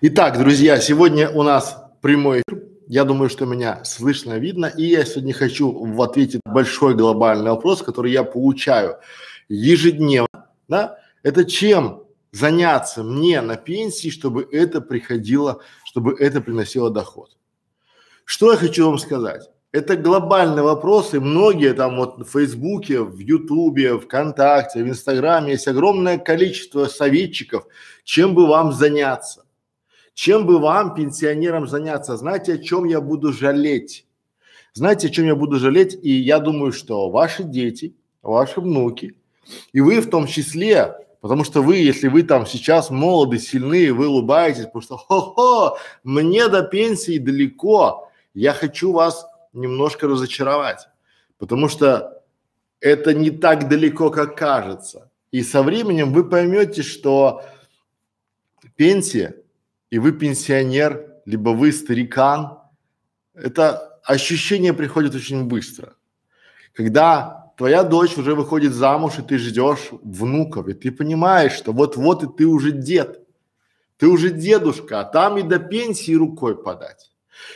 [0.00, 2.64] Итак, друзья, сегодня у нас прямой эфир.
[2.88, 4.66] Я думаю, что меня слышно, видно.
[4.66, 8.96] И я сегодня хочу в ответе большой глобальный вопрос, который я получаю
[9.48, 10.48] ежедневно.
[10.68, 10.98] Да?
[11.22, 17.36] Это чем заняться мне на пенсии, чтобы это приходило, чтобы это приносило доход.
[18.24, 19.48] Что я хочу вам сказать?
[19.70, 25.68] Это глобальный вопрос, и многие там вот в Фейсбуке, в Ютубе, ВКонтакте, в Инстаграме есть
[25.68, 27.66] огромное количество советчиков,
[28.04, 29.43] чем бы вам заняться.
[30.14, 32.16] Чем бы вам, пенсионерам, заняться?
[32.16, 34.06] Знаете, о чем я буду жалеть?
[34.72, 35.98] Знаете, о чем я буду жалеть?
[36.02, 39.16] И я думаю, что ваши дети, ваши внуки,
[39.72, 44.08] и вы в том числе, потому что вы, если вы там сейчас молоды, сильны, вы
[44.08, 50.88] улыбаетесь, потому что хо-хо, мне до пенсии далеко, я хочу вас немножко разочаровать,
[51.38, 52.22] потому что
[52.80, 55.10] это не так далеко, как кажется.
[55.30, 57.42] И со временем вы поймете, что
[58.76, 59.36] пенсия,
[59.94, 62.58] и вы пенсионер, либо вы старикан,
[63.32, 65.94] это ощущение приходит очень быстро.
[66.72, 72.24] Когда твоя дочь уже выходит замуж, и ты ждешь внуков, и ты понимаешь, что вот-вот
[72.24, 73.24] и ты уже дед,
[73.96, 77.12] ты уже дедушка, а там и до пенсии рукой подать.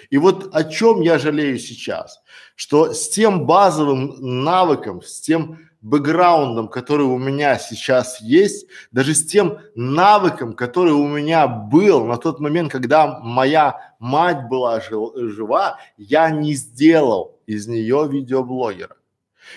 [0.09, 2.23] И вот о чем я жалею сейчас,
[2.55, 9.25] что с тем базовым навыком, с тем бэкграундом, который у меня сейчас есть, даже с
[9.25, 16.31] тем навыком, который у меня был на тот момент, когда моя мать была жива, я
[16.31, 18.97] не сделал из нее видеоблогера.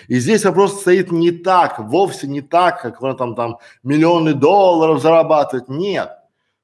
[0.08, 5.02] И здесь вопрос стоит не так, вовсе не так, как она там, там миллионы долларов
[5.02, 5.68] зарабатывает.
[5.68, 6.10] Нет.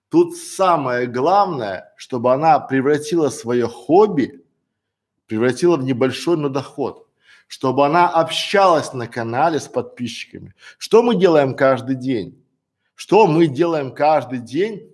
[0.09, 4.43] Тут самое главное, чтобы она превратила свое хобби,
[5.27, 7.08] превратила в небольшой, но доход.
[7.49, 10.55] Чтобы она общалась на канале с подписчиками.
[10.79, 12.41] Что мы делаем каждый день?
[12.95, 14.91] Что мы делаем каждый день?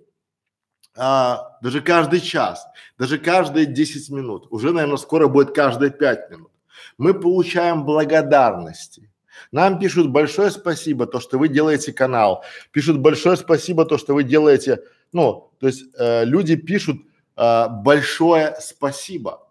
[0.97, 2.65] А, даже каждый час,
[2.97, 6.51] даже каждые 10 минут, уже, наверное, скоро будет каждые 5 минут.
[6.97, 9.11] Мы получаем благодарности.
[9.51, 12.43] Нам пишут большое спасибо, то, что вы делаете канал.
[12.71, 14.81] Пишут большое спасибо, то, что вы делаете
[15.15, 16.97] ну, то есть э, люди пишут
[17.37, 19.44] э, большое спасибо.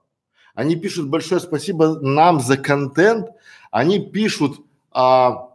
[0.55, 3.29] Они пишут большое спасибо нам за контент.
[3.71, 4.61] Они пишут,
[4.93, 5.51] а,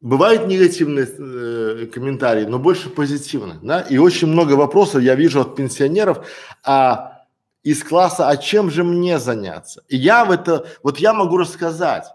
[0.00, 3.80] бывают негативные э, комментарии, но больше позитивных, да.
[3.82, 6.26] И очень много вопросов я вижу от пенсионеров,
[6.64, 7.24] а
[7.62, 9.84] из класса, а чем же мне заняться?
[9.88, 12.06] И я в это, вот я могу рассказать,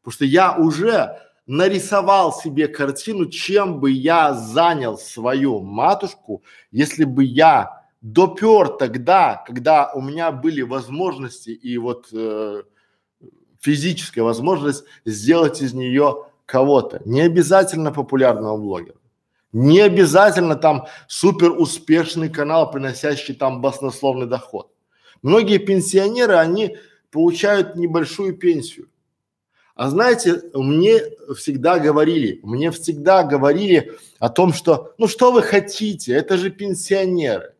[0.00, 7.24] потому что я уже нарисовал себе картину, чем бы я занял свою матушку, если бы
[7.24, 12.62] я допер тогда, когда у меня были возможности и вот э,
[13.60, 17.00] физическая возможность сделать из нее кого-то.
[17.04, 18.96] Не обязательно популярного блогера.
[19.52, 24.70] Не обязательно там супер успешный канал, приносящий там баснословный доход.
[25.22, 26.76] Многие пенсионеры, они
[27.10, 28.88] получают небольшую пенсию.
[29.74, 31.00] А знаете, мне
[31.36, 37.51] всегда говорили, мне всегда говорили о том, что, ну что вы хотите, это же пенсионеры.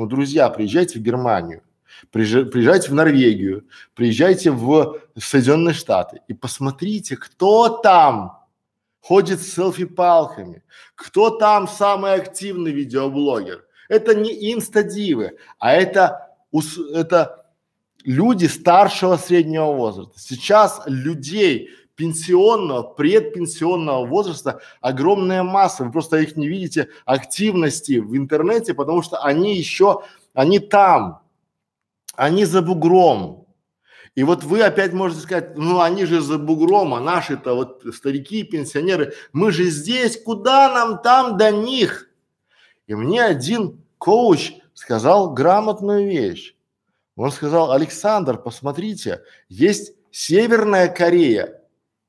[0.00, 1.62] Ну, друзья, приезжайте в Германию,
[2.10, 8.38] приезжайте в Норвегию, приезжайте в Соединенные Штаты и посмотрите, кто там
[9.02, 10.62] ходит с селфи-палками,
[10.94, 13.66] кто там самый активный видеоблогер.
[13.90, 16.34] Это не инстадивы, а это,
[16.94, 17.44] это
[18.02, 20.18] люди старшего среднего возраста.
[20.18, 21.68] Сейчас людей
[22.00, 25.84] пенсионного, предпенсионного возраста огромная масса.
[25.84, 30.00] Вы просто их не видите активности в интернете, потому что они еще,
[30.32, 31.20] они там,
[32.14, 33.46] они за бугром.
[34.14, 38.44] И вот вы опять можете сказать, ну они же за бугром, а наши-то вот старики,
[38.44, 42.08] пенсионеры, мы же здесь, куда нам там до них?
[42.86, 46.54] И мне один коуч сказал грамотную вещь.
[47.14, 51.59] Он сказал, Александр, посмотрите, есть Северная Корея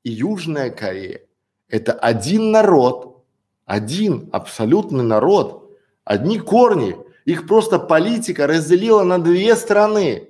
[0.04, 1.22] и Южная Корея.
[1.68, 3.24] Это один народ,
[3.64, 6.96] один абсолютный народ, одни корни.
[7.24, 10.28] Их просто политика разделила на две страны,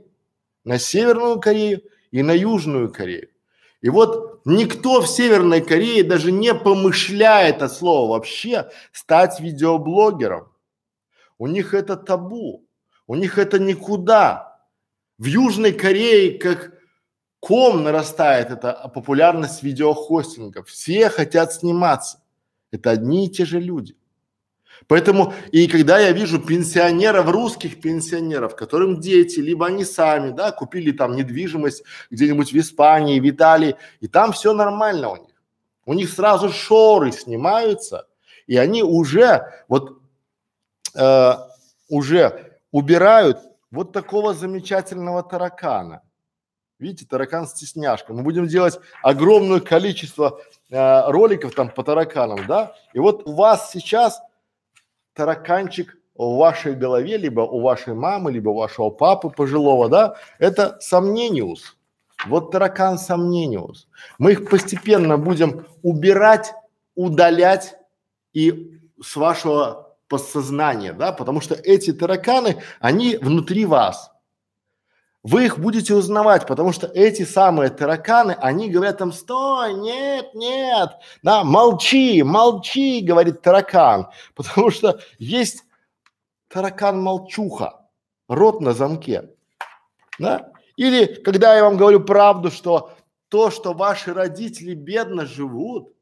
[0.65, 3.29] на Северную Корею и на Южную Корею.
[3.81, 10.53] И вот никто в Северной Корее даже не помышляет от слова вообще стать видеоблогером.
[11.39, 12.65] У них это табу,
[13.09, 14.61] у них это никуда.
[15.19, 16.73] В Южной Корее как
[17.43, 20.63] ком нарастает эта популярность видеохостинга.
[20.63, 22.23] Все хотят сниматься.
[22.71, 23.97] Это одни и те же люди.
[24.87, 30.93] Поэтому и когда я вижу пенсионеров, русских пенсионеров, которым дети, либо они сами, да, купили
[30.93, 35.35] там недвижимость где-нибудь в Испании, в Италии, и там все нормально у них.
[35.85, 38.07] У них сразу шоры снимаются,
[38.47, 40.01] и они уже вот
[40.95, 41.33] э,
[41.89, 43.41] уже убирают
[43.73, 46.03] вот такого замечательного таракана.
[46.83, 48.13] Видите, таракан стесняшка.
[48.13, 52.75] Мы будем делать огромное количество э, роликов там по тараканам, да?
[52.93, 54.21] И вот у вас сейчас
[55.15, 60.77] тараканчик в вашей голове, либо у вашей мамы, либо у вашего папы пожилого, да, это
[60.81, 61.77] сомнениус.
[62.27, 63.87] Вот таракан сомнениус.
[64.19, 66.53] Мы их постепенно будем убирать,
[66.97, 67.77] удалять
[68.33, 74.12] и с вашего подсознания, да, потому что эти тараканы, они внутри вас.
[75.23, 80.91] Вы их будете узнавать, потому что эти самые тараканы, они говорят там, стой, нет, нет,
[81.23, 85.65] да, молчи, молчи, говорит таракан, потому что есть
[86.49, 87.87] таракан-молчуха,
[88.29, 89.31] рот на замке,
[90.19, 90.51] да?
[90.77, 92.93] Или когда я вам говорю правду, что
[93.29, 95.95] то, что ваши родители бедно живут,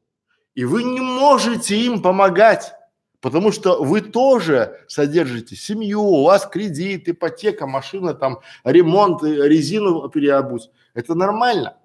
[0.55, 2.73] и вы не можете им помогать,
[3.21, 10.69] потому что вы тоже содержите семью, у вас кредит, ипотека, машина, там, ремонт, резину переобуть.
[10.93, 11.77] Это нормально.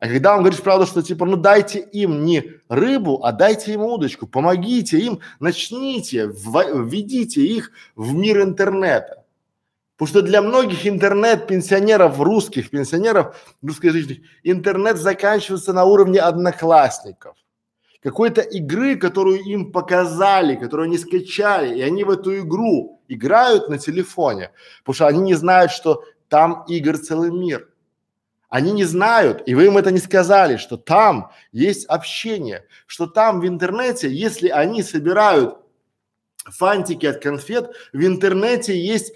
[0.00, 3.82] А когда он говорит правду, что типа, ну дайте им не рыбу, а дайте им
[3.82, 9.24] удочку, помогите им, начните, введите их в мир интернета.
[9.96, 17.36] Потому что для многих интернет пенсионеров, русских пенсионеров, русскоязычных, интернет заканчивается на уровне одноклассников.
[18.02, 23.78] Какой-то игры, которую им показали, которую они скачали, и они в эту игру играют на
[23.78, 24.50] телефоне,
[24.80, 27.68] потому что они не знают, что там игр целый мир.
[28.48, 33.40] Они не знают, и вы им это не сказали, что там есть общение, что там
[33.40, 35.56] в интернете, если они собирают
[36.44, 39.14] фантики от конфет, в интернете есть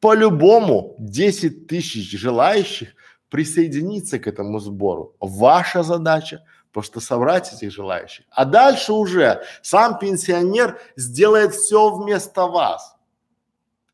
[0.00, 2.90] по-любому 10 тысяч желающих
[3.28, 5.14] присоединиться к этому сбору.
[5.20, 8.24] Ваша задача просто собрать этих желающих.
[8.30, 12.96] А дальше уже сам пенсионер сделает все вместо вас.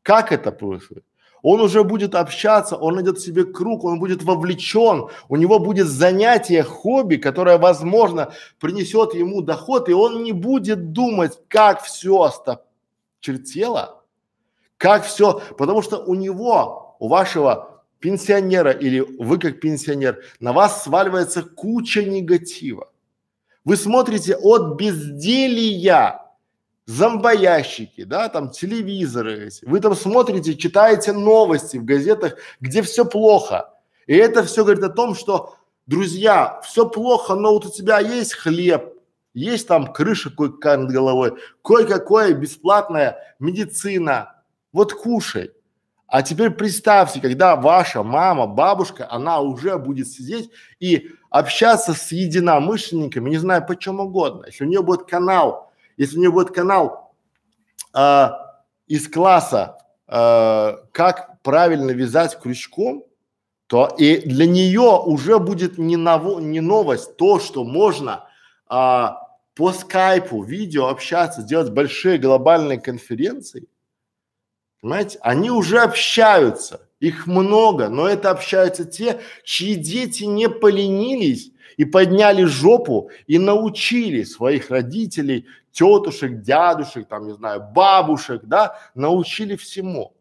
[0.03, 1.03] Как это происходит?
[1.41, 6.63] он уже будет общаться, он найдет себе круг, он будет вовлечен, у него будет занятие,
[6.63, 14.03] хобби, которое, возможно, принесет ему доход, и он не будет думать, как все осточертело,
[14.77, 20.83] как все, потому что у него, у вашего пенсионера или вы как пенсионер, на вас
[20.83, 22.89] сваливается куча негатива.
[23.63, 26.21] Вы смотрите от безделия
[26.85, 29.65] зомбоящики, да, там телевизоры эти.
[29.65, 33.69] Вы там смотрите, читаете новости в газетах, где все плохо.
[34.07, 35.55] И это все говорит о том, что,
[35.85, 38.93] друзья, все плохо, но вот у тебя есть хлеб,
[39.33, 44.41] есть там крыша кое-какая над головой, кое-какое бесплатная медицина.
[44.71, 45.51] Вот кушай.
[46.07, 50.49] А теперь представьте, когда ваша мама, бабушка, она уже будет сидеть
[50.79, 54.45] и общаться с единомышленниками, не знаю, по чем угодно.
[54.45, 55.67] Если у нее будет канал
[55.97, 57.13] если у нее будет канал
[57.93, 58.27] э,
[58.87, 59.77] из класса,
[60.07, 63.03] э, как правильно вязать крючком,
[63.65, 68.29] то и для нее уже будет не, ново, не новость то, что можно
[68.65, 73.67] а, по скайпу, видео общаться, делать большие глобальные конференции.
[74.81, 75.19] Понимаете?
[75.21, 82.43] Они уже общаются, их много, но это общаются те, чьи дети не поленились и подняли
[82.43, 90.13] жопу и научили своих родителей, тетушек, дядушек, там, не знаю, бабушек, да, научили всему.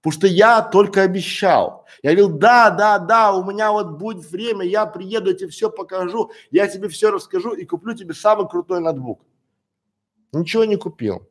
[0.00, 1.86] Потому что я только обещал.
[2.02, 5.70] Я говорил, да, да, да, у меня вот будет время, я приеду, я тебе все
[5.70, 9.20] покажу, я тебе все расскажу и куплю тебе самый крутой ноутбук.
[10.32, 11.28] Ничего не купил.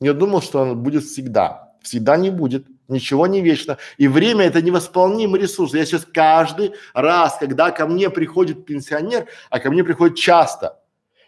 [0.00, 1.63] Я думал, что он будет всегда.
[1.84, 2.66] Всегда не будет.
[2.88, 3.78] Ничего не вечно.
[3.98, 5.74] И время это невосполнимый ресурс.
[5.74, 10.80] Я сейчас каждый раз, когда ко мне приходит пенсионер, а ко мне приходит часто,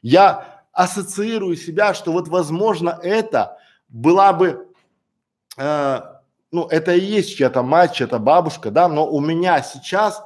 [0.03, 3.59] я ассоциирую себя, что вот возможно это
[3.89, 4.67] была бы,
[5.57, 6.01] э,
[6.51, 10.23] ну это и есть чья-то мать, чья-то бабушка, да, но у меня сейчас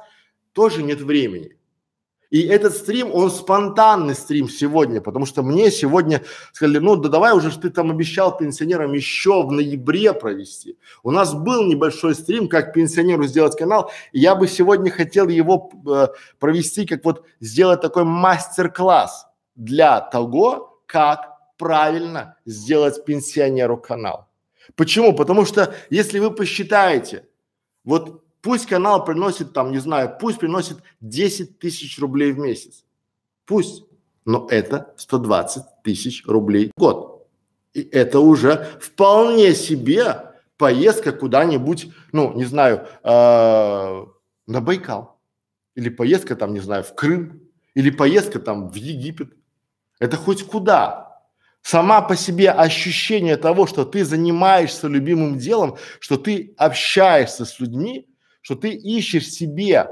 [0.53, 1.57] тоже нет времени.
[2.31, 6.23] И этот стрим, он спонтанный стрим сегодня, потому что мне сегодня
[6.53, 10.77] сказали, ну да давай уже, ты там обещал пенсионерам еще в ноябре провести.
[11.03, 15.69] У нас был небольшой стрим, как пенсионеру сделать канал, и я бы сегодня хотел его
[15.85, 16.07] э,
[16.39, 24.29] провести, как вот сделать такой мастер-класс для того, как правильно сделать пенсионеру канал.
[24.77, 25.13] Почему?
[25.13, 27.25] Потому что если вы посчитаете,
[27.83, 32.85] вот Пусть канал приносит там, не знаю, пусть приносит 10 тысяч рублей в месяц.
[33.45, 33.85] Пусть.
[34.25, 37.27] Но это 120 тысяч рублей в год.
[37.73, 44.05] И это уже вполне себе поездка куда-нибудь, ну, не знаю, э,
[44.47, 45.19] на Байкал.
[45.75, 47.41] Или поездка там, не знаю, в Крым.
[47.73, 49.33] Или поездка там в Египет.
[49.99, 51.21] Это хоть куда.
[51.61, 58.07] Сама по себе ощущение того, что ты занимаешься любимым делом, что ты общаешься с людьми,
[58.41, 59.87] что ты ищешь себе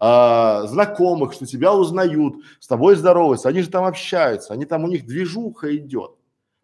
[0.00, 4.88] э, знакомых, что тебя узнают, с тобой здороваются, они же там общаются, они там у
[4.88, 6.12] них движуха идет.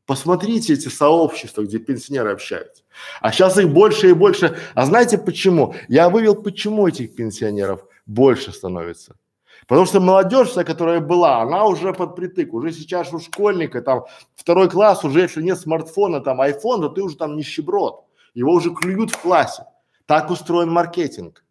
[0.06, 2.82] Посмотрите эти сообщества, где пенсионеры общаются.
[3.20, 4.58] А сейчас их больше и больше.
[4.74, 5.74] А знаете почему?
[5.86, 9.14] Я вывел, почему этих пенсионеров больше становится.
[9.68, 12.52] Потому что молодежь, вся, которая была, она уже под притык.
[12.52, 14.04] Уже сейчас у школьника там
[14.34, 18.00] второй класс, уже если нет смартфона, там айфон, то ты уже там нищеброд.
[18.34, 19.62] Его уже клюют в классе.
[20.10, 21.44] Так устроен маркетинг.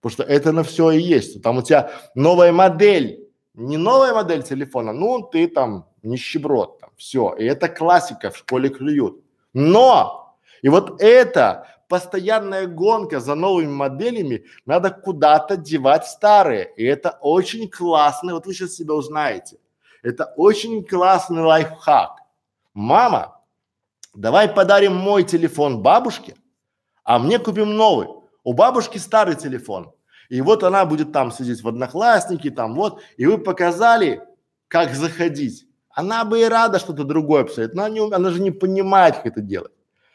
[0.00, 1.42] Потому что это на все и есть.
[1.42, 7.36] Там у тебя новая модель, не новая модель телефона, ну ты там нищеброд там, все.
[7.38, 9.22] И это классика, в школе клюют.
[9.52, 16.72] Но, и вот это постоянная гонка за новыми моделями, надо куда-то девать старые.
[16.76, 19.58] И это очень классно, вот вы сейчас себя узнаете.
[20.02, 22.16] Это очень классный лайфхак.
[22.74, 23.40] Мама,
[24.14, 26.34] давай подарим мой телефон бабушке,
[27.10, 28.06] а мне купим новый.
[28.44, 29.90] У бабушки старый телефон.
[30.28, 34.22] И вот она будет там сидеть в одноклассники, там вот, и вы показали,
[34.68, 35.66] как заходить.
[35.90, 39.40] Она бы и рада что-то другое посмотреть, но не, она же не понимает, как это
[39.40, 39.72] делать.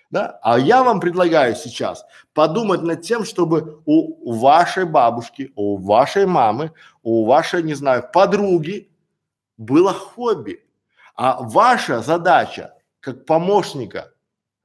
[0.09, 0.39] Да?
[0.41, 6.71] А я вам предлагаю сейчас подумать над тем, чтобы у вашей бабушки, у вашей мамы,
[7.03, 8.89] у вашей, не знаю, подруги
[9.57, 10.65] было хобби.
[11.17, 14.14] А ваша задача как помощника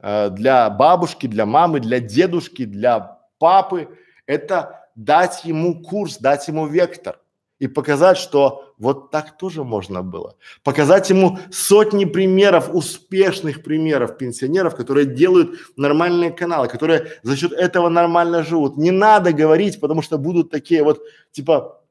[0.03, 3.89] для бабушки, для мамы, для дедушки, для папы,
[4.27, 7.19] это дать ему курс, дать ему вектор
[7.59, 10.35] и показать, что вот так тоже можно было.
[10.65, 17.91] Показать ему сотни примеров, успешных примеров пенсионеров, которые делают нормальные каналы, которые за счет этого
[17.91, 18.79] нормально живут.
[18.79, 21.01] Не надо говорить, потому что будут такие вот
[21.33, 21.83] типа,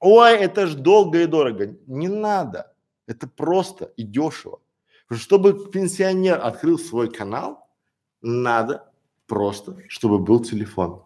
[0.00, 1.76] ой, это ж долго и дорого.
[1.86, 2.72] Не надо.
[3.06, 4.58] Это просто и дешево.
[5.10, 7.68] Чтобы пенсионер открыл свой канал,
[8.22, 8.90] надо
[9.26, 11.02] просто, чтобы был телефон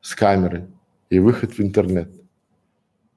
[0.00, 0.66] с камерой
[1.10, 2.10] и выход в интернет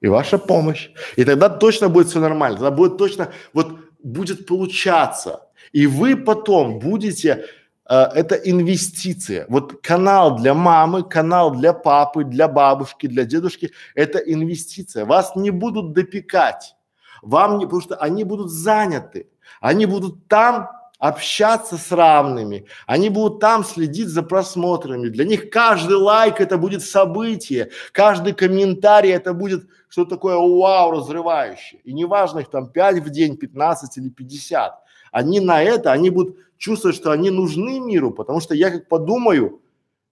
[0.01, 0.89] и ваша помощь.
[1.15, 5.49] И тогда точно будет все нормально, тогда будет точно, вот будет получаться.
[5.71, 7.45] И вы потом будете,
[7.89, 9.45] э, это инвестиция.
[9.49, 15.05] Вот канал для мамы, канал для папы, для бабушки, для дедушки, это инвестиция.
[15.05, 16.75] Вас не будут допекать,
[17.21, 19.27] вам не, потому что они будут заняты,
[19.61, 25.09] они будут там общаться с равными, они будут там следить за просмотрами.
[25.09, 31.79] Для них каждый лайк это будет событие, каждый комментарий это будет что такое вау разрывающее.
[31.85, 34.73] И неважно их там 5 в день, 15 или 50.
[35.13, 39.61] Они на это, они будут чувствовать, что они нужны миру, потому что я как подумаю,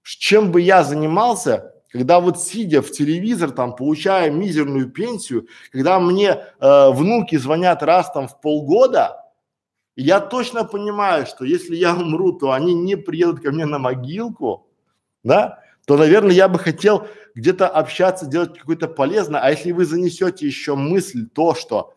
[0.04, 6.30] чем бы я занимался, когда вот сидя в телевизор там, получая мизерную пенсию, когда мне
[6.30, 9.23] э, внуки звонят раз там в полгода,
[9.96, 14.68] я точно понимаю, что если я умру, то они не приедут ко мне на могилку,
[15.24, 19.42] да, то, наверное, я бы хотел где-то общаться, делать какое-то полезное.
[19.42, 21.94] А если вы занесете еще мысль то, что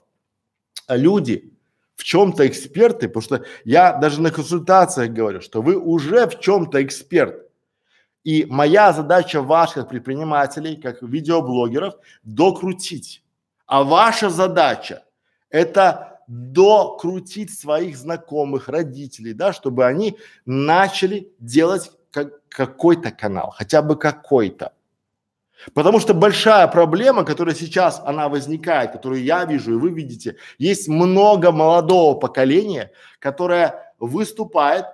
[0.88, 1.52] люди
[1.94, 6.82] в чем-то эксперты, потому что я даже на консультациях говорю, что вы уже в чем-то
[6.82, 7.42] эксперт.
[8.24, 13.22] И моя задача ваших предпринимателей, как видеоблогеров, докрутить.
[13.66, 15.04] А ваша задача
[15.48, 23.96] это докрутить своих знакомых, родителей, да, чтобы они начали делать как, какой-то канал, хотя бы
[23.96, 24.72] какой-то.
[25.72, 30.88] Потому что большая проблема, которая сейчас она возникает, которую я вижу и вы видите, есть
[30.88, 34.84] много молодого поколения, которое выступает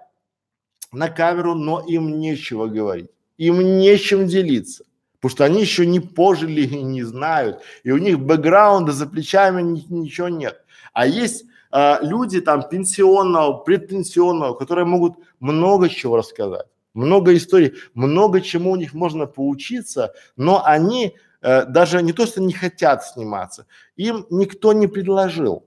[0.93, 4.85] на камеру, но им нечего говорить, им нечем делиться,
[5.21, 9.63] потому что они еще не пожили и не знают, и у них бэкграунда за плечами
[9.63, 10.62] ни, ничего нет.
[10.93, 18.41] А есть а, люди там пенсионного, предпенсионного, которые могут много чего рассказать, много историй, много
[18.41, 23.67] чему у них можно поучиться, но они э, даже не то, что не хотят сниматься,
[23.97, 25.65] им никто не предложил.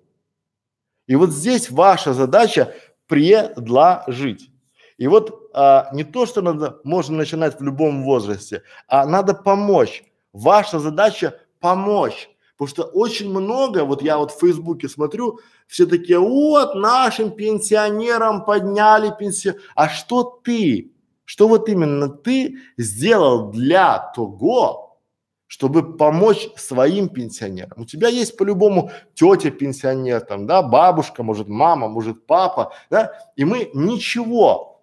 [1.07, 2.73] И вот здесь ваша задача
[3.07, 4.51] предложить.
[4.97, 10.03] И вот а, не то, что надо, можно начинать в любом возрасте, а надо помочь.
[10.33, 12.29] Ваша задача помочь.
[12.57, 18.45] Потому что очень много, вот я вот в Фейсбуке смотрю, все такие, вот нашим пенсионерам
[18.45, 19.55] подняли пенсию.
[19.75, 20.91] А что ты,
[21.25, 24.99] что вот именно ты сделал для того,
[25.47, 27.81] чтобы помочь своим пенсионерам?
[27.81, 33.43] У тебя есть по-любому тетя пенсионер, там, да, бабушка, может мама, может папа, да, и
[33.43, 34.81] мы ничего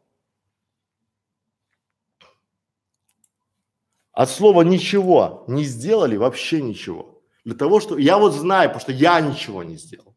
[4.12, 7.11] от слова ничего не сделали, вообще ничего.
[7.44, 10.14] Для того, что я вот знаю, потому что я ничего не сделал.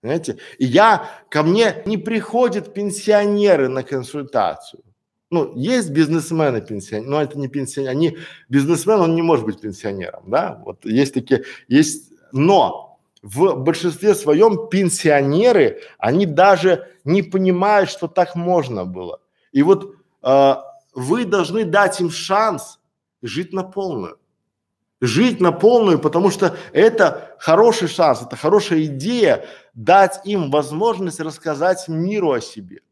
[0.00, 0.38] Понимаете?
[0.58, 4.82] И я, ко мне не приходят пенсионеры на консультацию.
[5.30, 8.18] Ну, есть бизнесмены пенсионеры, но это не пенсионеры, они,
[8.50, 14.68] бизнесмен, он не может быть пенсионером, да, вот есть такие, есть, но в большинстве своем
[14.68, 19.20] пенсионеры, они даже не понимают, что так можно было.
[19.52, 20.54] И вот э,
[20.94, 22.80] вы должны дать им шанс
[23.22, 24.18] жить на полную.
[25.02, 29.44] Жить на полную, потому что это хороший шанс, это хорошая идея
[29.74, 32.82] дать им возможность рассказать миру о себе.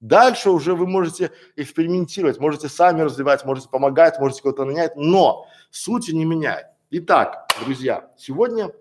[0.00, 6.12] Дальше уже вы можете экспериментировать, можете сами развивать, можете помогать, можете кого-то нанять, но сути
[6.12, 6.64] не меняет.
[6.88, 8.72] Итак, друзья, сегодня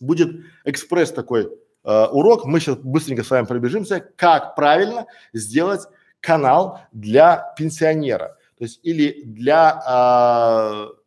[0.00, 2.46] будет экспресс такой э, урок.
[2.46, 5.82] Мы сейчас быстренько с вами пробежимся, как правильно сделать
[6.18, 11.01] канал для пенсионера, то есть или для э,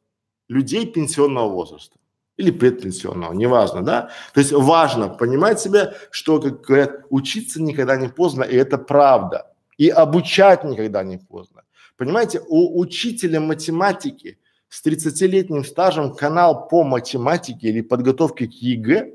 [0.48, 1.98] людей пенсионного возраста
[2.38, 4.10] или предпенсионного, неважно, да.
[4.34, 9.52] То есть важно понимать себя, что, как говорят, учиться никогда не поздно, и это правда.
[9.78, 11.64] И обучать никогда не поздно.
[11.98, 14.38] Понимаете, у учителя математики
[14.68, 19.14] с 30-летним стажем канал по математике или подготовке к ЕГЭ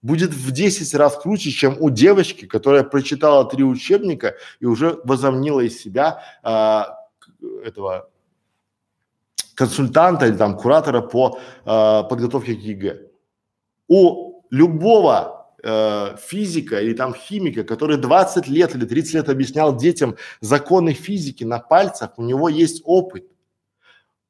[0.00, 5.60] будет в 10 раз круче, чем у девочки, которая прочитала три учебника и уже возомнила
[5.60, 6.98] из себя а,
[7.64, 8.08] этого
[9.54, 13.10] консультанта или там куратора по э, подготовке к ЕГЭ.
[13.88, 20.16] У любого э, физика или там химика, который 20 лет или 30 лет объяснял детям
[20.40, 23.24] законы физики на пальцах, у него есть опыт.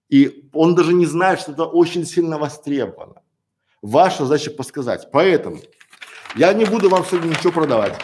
[0.09, 3.23] И он даже не знает, что это очень сильно востребовано.
[3.83, 5.09] Ваша задача подсказать.
[5.11, 5.59] Поэтому
[6.37, 7.95] я не буду вам сегодня ничего продавать.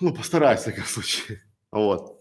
[0.00, 1.42] Ну, постараюсь, в таком случае.
[1.72, 2.20] Вот.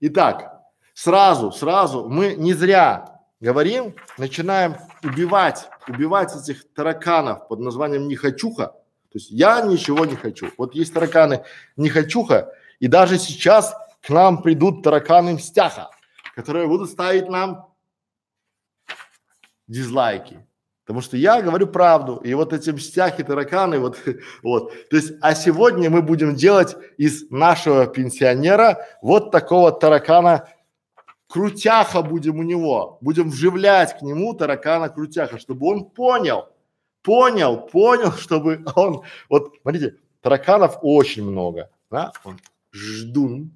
[0.00, 0.57] Итак,
[0.98, 8.66] сразу, сразу мы не зря говорим, начинаем убивать, убивать этих тараканов под названием нехочуха.
[8.66, 10.50] То есть я ничего не хочу.
[10.58, 11.44] Вот есть тараканы
[11.76, 15.88] нехочуха, и даже сейчас к нам придут тараканы мстяха,
[16.34, 17.72] которые будут ставить нам
[19.68, 20.44] дизлайки.
[20.84, 23.98] Потому что я говорю правду, и вот эти мстяхи, тараканы, вот,
[24.42, 24.72] вот.
[24.88, 30.48] То есть, а сегодня мы будем делать из нашего пенсионера вот такого таракана
[31.28, 36.48] крутяха будем у него, будем вживлять к нему таракана крутяха, чтобы он понял,
[37.02, 42.40] понял, понял, чтобы он, вот смотрите, тараканов очень много, да, он
[42.72, 43.52] ждун,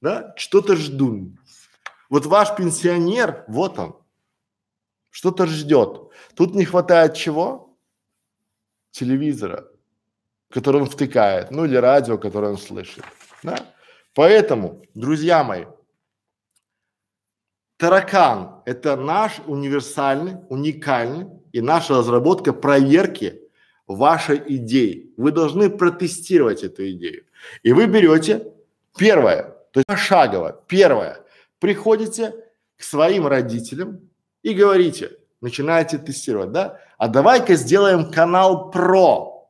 [0.00, 1.38] да, что-то ждун.
[2.08, 3.96] Вот ваш пенсионер, вот он,
[5.10, 6.10] что-то ждет.
[6.34, 7.76] Тут не хватает чего?
[8.92, 9.68] Телевизора,
[10.48, 13.04] который он втыкает, ну или радио, которое он слышит,
[13.42, 13.58] да.
[14.14, 15.66] Поэтому, друзья мои,
[17.78, 23.40] Таракан– это наш универсальный, уникальный и наша разработка проверки
[23.86, 25.12] вашей идеи.
[25.16, 27.24] Вы должны протестировать эту идею.
[27.62, 28.52] И вы берете
[28.96, 31.24] первое, то есть пошагово, первое,
[31.60, 32.34] приходите
[32.76, 34.10] к своим родителям
[34.42, 36.80] и говорите, начинаете тестировать, да?
[36.98, 39.48] А давай-ка сделаем канал про.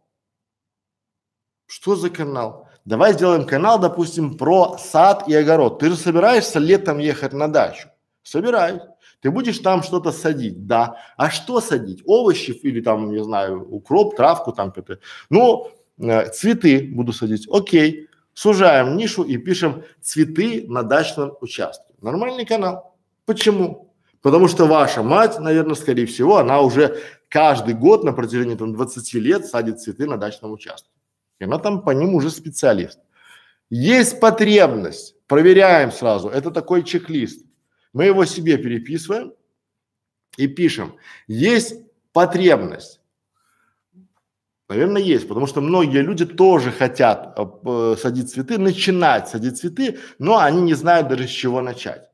[1.67, 2.69] Что за канал?
[2.85, 5.79] Давай сделаем канал, допустим, про сад и огород.
[5.79, 7.89] Ты же собираешься летом ехать на дачу.
[8.29, 8.83] Собираюсь.
[9.21, 10.97] Ты будешь там что-то садить, да.
[11.17, 12.03] А что садить?
[12.05, 15.01] Овощи или там, не знаю, укроп, травку там какой-то.
[15.31, 17.49] Ну, э, цветы буду садить.
[17.51, 18.09] Окей.
[18.35, 21.87] Сужаем нишу и пишем цветы на дачном участке.
[22.01, 22.97] Нормальный канал.
[23.25, 23.95] Почему?
[24.21, 29.15] Потому что ваша мать, наверное, скорее всего, она уже каждый год на протяжении там 20
[29.15, 30.91] лет садит цветы на дачном участке.
[31.41, 33.01] И она там по ним уже специалист.
[33.71, 37.48] Есть потребность, проверяем сразу, это такой чек-лист.
[37.99, 39.33] Мы его себе переписываем
[40.37, 40.95] и пишем.
[41.27, 41.75] Есть
[42.13, 43.01] потребность.
[44.69, 50.39] Наверное, есть, потому что многие люди тоже хотят э, садить цветы, начинать садить цветы, но
[50.39, 52.09] они не знают даже с чего начать.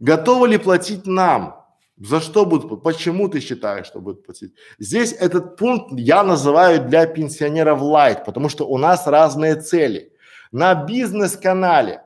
[0.00, 1.64] Готовы ли платить нам?
[1.96, 2.82] За что будут?
[2.82, 4.54] Почему ты считаешь, что будут платить?
[4.80, 10.12] Здесь этот пункт я называю для пенсионеров лайт, потому что у нас разные цели.
[10.50, 12.02] На бизнес-канале,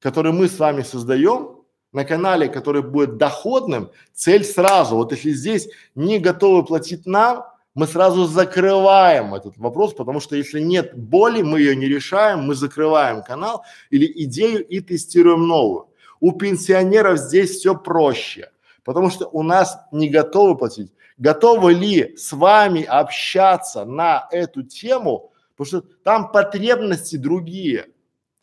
[0.00, 1.61] который мы с вами создаем,
[1.92, 4.96] на канале, который будет доходным, цель сразу.
[4.96, 10.60] Вот если здесь не готовы платить нам, мы сразу закрываем этот вопрос, потому что если
[10.60, 15.88] нет боли, мы ее не решаем, мы закрываем канал или идею и тестируем новую.
[16.20, 18.50] У пенсионеров здесь все проще,
[18.84, 20.92] потому что у нас не готовы платить.
[21.16, 27.86] Готовы ли с вами общаться на эту тему, потому что там потребности другие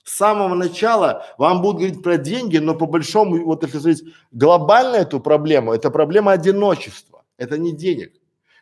[0.09, 4.95] с самого начала вам будут говорить про деньги, но по большому, вот если смотреть глобально
[4.95, 8.13] эту проблему, это проблема одиночества, это не денег.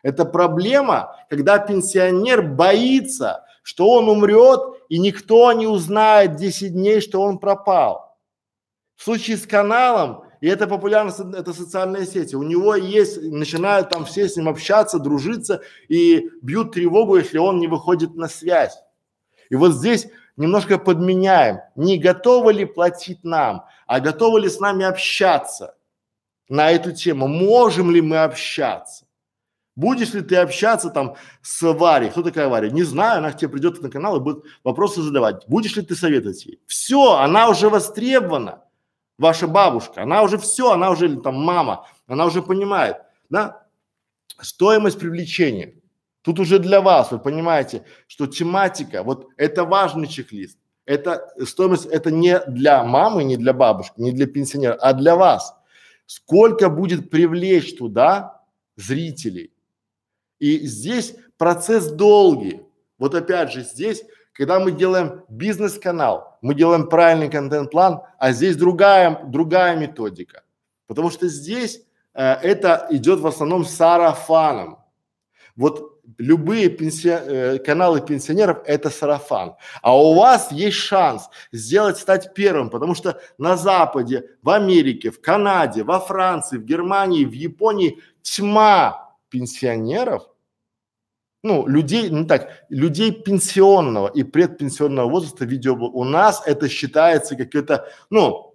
[0.02, 7.22] Это проблема, когда пенсионер боится, что он умрет и никто не узнает 10 дней, что
[7.22, 8.18] он пропал.
[8.94, 14.04] В случае с каналом, и это популярно, это социальные сети, у него есть, начинают там
[14.04, 18.78] все с ним общаться, дружиться и бьют тревогу, если он не выходит на связь.
[19.48, 20.08] И вот здесь
[20.38, 25.76] немножко подменяем, не готовы ли платить нам, а готовы ли с нами общаться
[26.48, 29.04] на эту тему, можем ли мы общаться.
[29.76, 32.10] Будешь ли ты общаться там с Варей?
[32.10, 32.68] Кто такая Варя?
[32.68, 35.46] Не знаю, она к тебе придет на канал и будет вопросы задавать.
[35.46, 36.60] Будешь ли ты советовать ей?
[36.66, 38.64] Все, она уже востребована.
[39.18, 42.98] Ваша бабушка, она уже все, она уже там мама, она уже понимает,
[43.30, 43.66] да?
[44.40, 45.74] Стоимость привлечения.
[46.22, 50.58] Тут уже для вас, вы понимаете, что тематика, вот это важный чек-лист.
[50.84, 55.54] Это стоимость, это не для мамы, не для бабушки, не для пенсионера, а для вас.
[56.06, 58.42] Сколько будет привлечь туда
[58.76, 59.52] зрителей?
[60.38, 62.62] И здесь процесс долгий.
[62.98, 64.02] Вот опять же здесь,
[64.32, 70.42] когда мы делаем бизнес-канал, мы делаем правильный контент-план, а здесь другая, другая методика.
[70.86, 71.82] Потому что здесь
[72.14, 74.78] э, это идет в основном сарафаном.
[75.54, 77.08] Вот любые пенси...
[77.08, 79.56] э, каналы пенсионеров это сарафан.
[79.82, 85.20] А у вас есть шанс сделать, стать первым, потому что на Западе, в Америке, в
[85.20, 90.28] Канаде, во Франции, в Германии, в Японии тьма пенсионеров,
[91.42, 97.88] ну, людей, не так, людей пенсионного и предпенсионного возраста видео у нас это считается каким-то,
[98.10, 98.54] ну,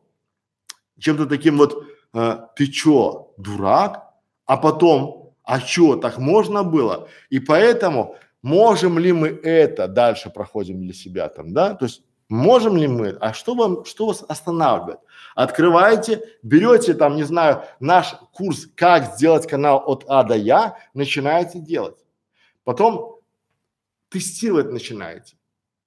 [1.00, 4.12] чем-то таким вот, э, ты чё, дурак?
[4.46, 7.08] А потом, а чё, так можно было?
[7.30, 11.74] И поэтому можем ли мы это дальше проходим для себя там, да?
[11.74, 15.00] То есть можем ли мы, а что вам, что вас останавливает?
[15.36, 21.60] Открываете, берете там, не знаю, наш курс «Как сделать канал от А до Я», начинаете
[21.60, 21.98] делать.
[22.64, 23.20] Потом
[24.10, 25.36] тестировать начинаете.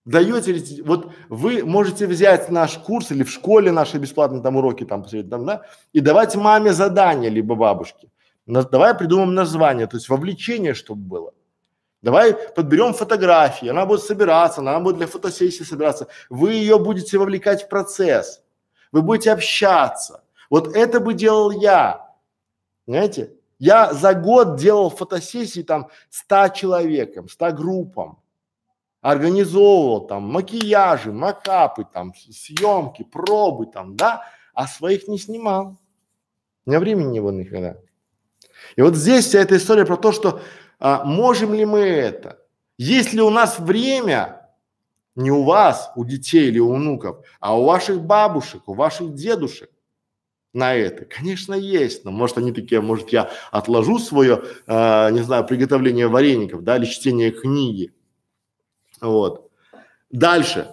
[0.04, 5.04] Даете, вот вы можете взять наш курс или в школе наши бесплатные там уроки там,
[5.04, 8.08] там да, и давать маме задание, либо бабушке.
[8.46, 11.34] Давай придумаем название, то есть вовлечение, чтобы было.
[12.02, 16.06] Давай подберем фотографии, она будет собираться, она будет для фотосессии собираться.
[16.30, 18.42] Вы ее будете вовлекать в процесс
[18.92, 20.24] вы будете общаться.
[20.50, 22.14] Вот это бы делал я,
[22.86, 23.32] понимаете?
[23.58, 28.18] Я за год делал фотосессии там 100 человеком, 100 группам,
[29.00, 35.78] организовывал там макияжи, макапы, там съемки, пробы там, да, а своих не снимал.
[36.64, 37.76] У меня времени не было никогда.
[38.76, 40.40] И вот здесь вся эта история про то, что
[40.78, 42.38] а, можем ли мы это?
[42.78, 44.50] Есть ли у нас время
[45.14, 49.70] не у вас, у детей или у внуков, а у ваших бабушек, у ваших дедушек
[50.52, 51.06] на это?
[51.06, 56.62] Конечно, есть, но может они такие, может я отложу свое, э, не знаю, приготовление вареников,
[56.62, 57.94] да, или чтение книги.
[59.00, 59.50] Вот.
[60.10, 60.72] Дальше.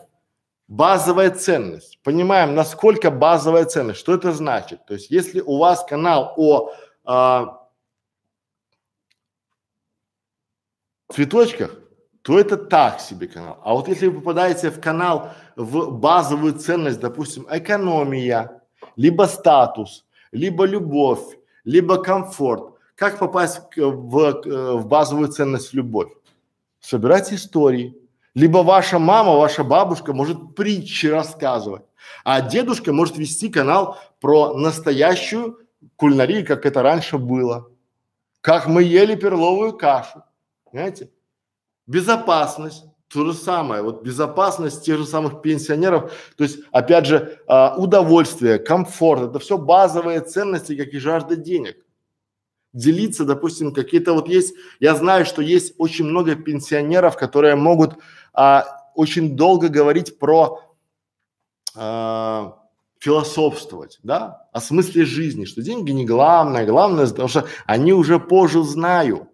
[0.67, 1.99] Базовая ценность.
[2.03, 4.85] Понимаем, насколько базовая ценность, что это значит.
[4.85, 6.73] То есть, если у вас канал о
[7.05, 7.62] э,
[11.13, 11.75] цветочках,
[12.21, 13.59] то это так себе канал.
[13.63, 18.61] А вот если вы попадаете в канал в базовую ценность, допустим, экономия,
[18.95, 26.11] либо статус, либо любовь, либо комфорт, как попасть в, в, в базовую ценность любовь?
[26.79, 27.97] Собирать истории.
[28.35, 31.83] Либо ваша мама, ваша бабушка может притчи рассказывать,
[32.23, 35.59] а дедушка может вести канал про настоящую
[35.97, 37.69] кулинарию, как это раньше было.
[38.41, 40.23] Как мы ели перловую кашу.
[40.73, 41.11] Понимаете?
[41.85, 47.75] Безопасность, то же самое, вот безопасность тех же самых пенсионеров, то есть, опять же, а,
[47.77, 51.85] удовольствие, комфорт, это все базовые ценности, как и жажда денег.
[52.73, 57.99] Делиться, допустим, какие-то вот есть, я знаю, что есть очень много пенсионеров, которые могут
[58.33, 60.59] а, очень долго говорить про
[61.75, 62.57] а,
[62.97, 68.63] философствовать, да, о смысле жизни, что деньги не главное, главное, потому что они уже позже
[68.63, 69.27] знают.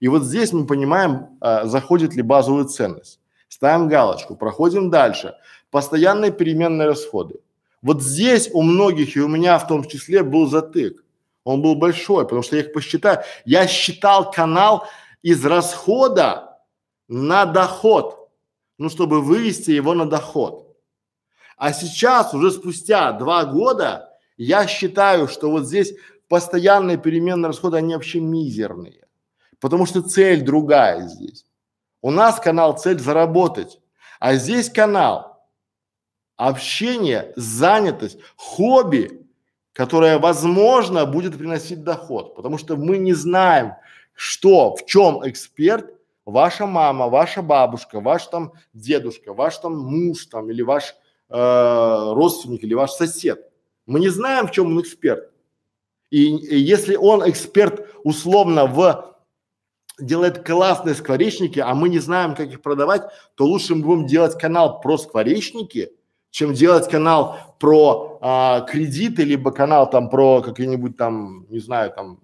[0.00, 3.20] И вот здесь мы понимаем, а, заходит ли базовую ценность.
[3.48, 5.34] Ставим галочку, проходим дальше.
[5.70, 7.40] Постоянные переменные расходы.
[7.82, 11.04] Вот здесь у многих, и у меня в том числе, был затык.
[11.44, 13.20] Он был большой, потому что я их посчитаю.
[13.44, 14.86] Я считал канал
[15.22, 16.58] из расхода
[17.08, 18.30] на доход,
[18.78, 20.76] ну, чтобы вывести его на доход.
[21.56, 25.94] А сейчас, уже спустя два года, я считаю, что вот здесь
[26.28, 29.04] постоянные переменные расходы, они вообще мизерные.
[29.60, 31.44] Потому что цель другая здесь.
[32.02, 33.78] У нас канал цель заработать,
[34.18, 35.44] а здесь канал
[36.36, 39.26] общение, занятость, хобби,
[39.74, 43.74] которое, возможно, будет приносить доход, потому что мы не знаем,
[44.14, 45.94] что, в чем эксперт
[46.24, 50.94] ваша мама, ваша бабушка, ваш там дедушка, ваш там муж там или ваш
[51.28, 53.50] э, родственник или ваш сосед.
[53.86, 55.30] Мы не знаем, в чем он эксперт.
[56.10, 59.09] И, и если он эксперт условно в
[60.00, 63.02] делает классные скворечники, а мы не знаем, как их продавать,
[63.34, 65.92] то лучше мы будем делать канал про скворечники,
[66.30, 72.20] чем делать канал про а, кредиты, либо канал там про какие-нибудь там, не знаю, там,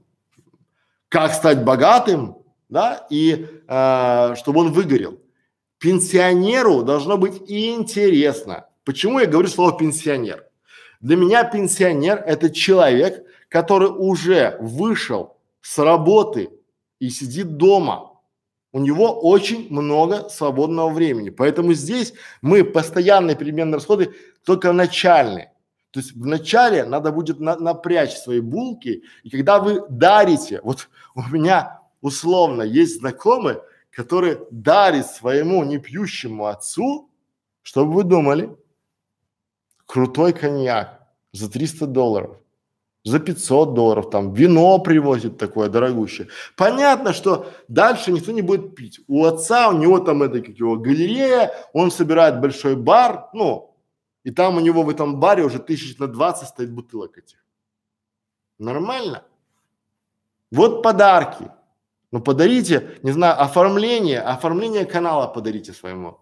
[1.08, 5.18] как стать богатым, да, и а, чтобы он выгорел.
[5.78, 8.66] Пенсионеру должно быть интересно.
[8.84, 10.44] Почему я говорю слово пенсионер?
[11.00, 16.50] Для меня пенсионер– это человек, который уже вышел с работы
[16.98, 18.12] и сидит дома.
[18.72, 21.30] У него очень много свободного времени.
[21.30, 25.52] Поэтому здесь мы постоянные переменные расходы только начальные.
[25.92, 30.90] То есть в начале надо будет на, напрячь свои булки, и когда вы дарите, вот
[31.14, 33.56] у меня условно есть знакомый,
[33.90, 37.11] который дарит своему непьющему отцу,
[37.62, 38.54] чтобы вы думали,
[39.87, 42.37] крутой коньяк за 300 долларов
[43.07, 46.27] за 500 долларов, там вино привозит такое дорогущее.
[46.57, 49.01] Понятно, что дальше никто не будет пить.
[49.07, 53.77] У отца, у него там это, как его, галерея, он собирает большой бар, ну,
[54.25, 57.38] и там у него в этом баре уже тысяч на 20 стоит бутылок этих.
[58.59, 59.23] Нормально?
[60.51, 61.49] Вот подарки.
[62.11, 66.19] Ну подарите, не знаю, оформление, оформление канала подарите своему.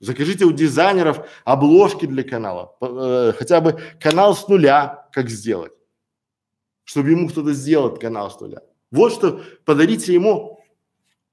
[0.00, 5.72] Закажите у дизайнеров обложки для канала, э, хотя бы канал с нуля, как сделать
[6.84, 8.62] чтобы ему кто-то сделал канал с нуля.
[8.90, 10.60] Вот что подарите ему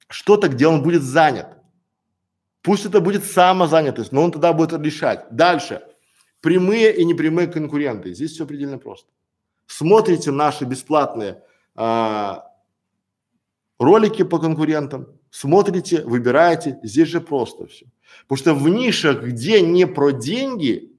[0.10, 1.58] что-то, где он будет занят.
[2.62, 5.26] Пусть это будет самозанятость, но он тогда будет решать.
[5.32, 5.82] Дальше.
[6.42, 8.14] Прямые и непрямые конкуренты.
[8.14, 9.10] Здесь все предельно просто.
[9.68, 11.44] Смотрите наши бесплатные
[11.76, 12.46] а,
[13.80, 16.80] ролики по конкурентам, смотрите, выбираете.
[16.84, 17.86] Здесь же просто все.
[18.28, 20.90] Потому что в нишах, где не про деньги,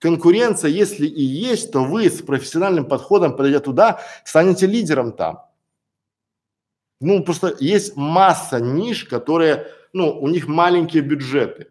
[0.00, 5.44] Конкуренция, если и есть, то вы с профессиональным подходом, подойдя туда, станете лидером там.
[7.02, 11.68] Ну, просто есть масса ниш, которые, ну, у них маленькие бюджеты.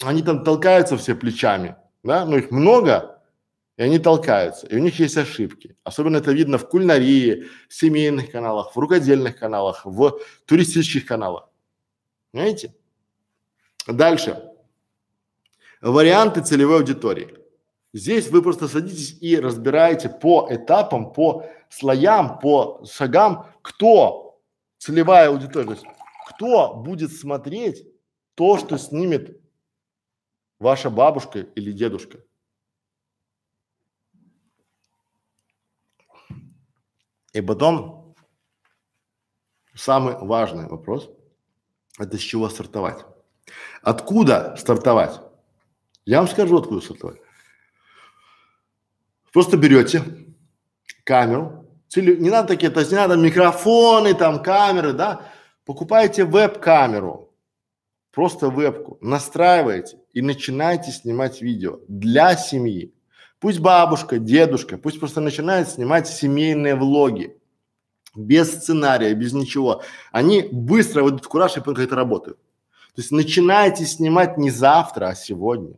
[0.00, 3.20] Они там толкаются все плечами, да, ну их много,
[3.76, 5.76] и они толкаются, и у них есть ошибки.
[5.82, 11.48] Особенно это видно в кулинарии, в семейных каналах, в рукодельных каналах, в туристических каналах.
[12.32, 12.74] Понимаете?
[13.86, 14.51] Дальше
[15.82, 17.36] варианты целевой аудитории.
[17.92, 24.40] Здесь вы просто садитесь и разбираете по этапам, по слоям, по шагам, кто
[24.78, 25.84] целевая аудитория, то есть
[26.28, 27.86] кто будет смотреть
[28.34, 29.38] то, что снимет
[30.58, 32.24] ваша бабушка или дедушка.
[37.32, 38.14] И потом
[39.74, 41.10] самый важный вопрос–
[41.98, 43.04] это с чего стартовать.
[43.82, 45.20] Откуда стартовать?
[46.04, 47.20] Я вам скажу, откуда стартовать.
[49.32, 50.02] Просто берете
[51.04, 55.26] камеру, теле, не надо такие, то есть не надо микрофоны, там камеры, да,
[55.64, 57.32] покупаете веб-камеру,
[58.12, 62.92] просто вебку, настраиваете и начинаете снимать видео для семьи.
[63.38, 67.36] Пусть бабушка, дедушка, пусть просто начинают снимать семейные влоги
[68.14, 69.82] без сценария, без ничего.
[70.12, 72.36] Они быстро выйдут в кураж и как это работает.
[72.94, 75.76] То есть начинайте снимать не завтра, а сегодня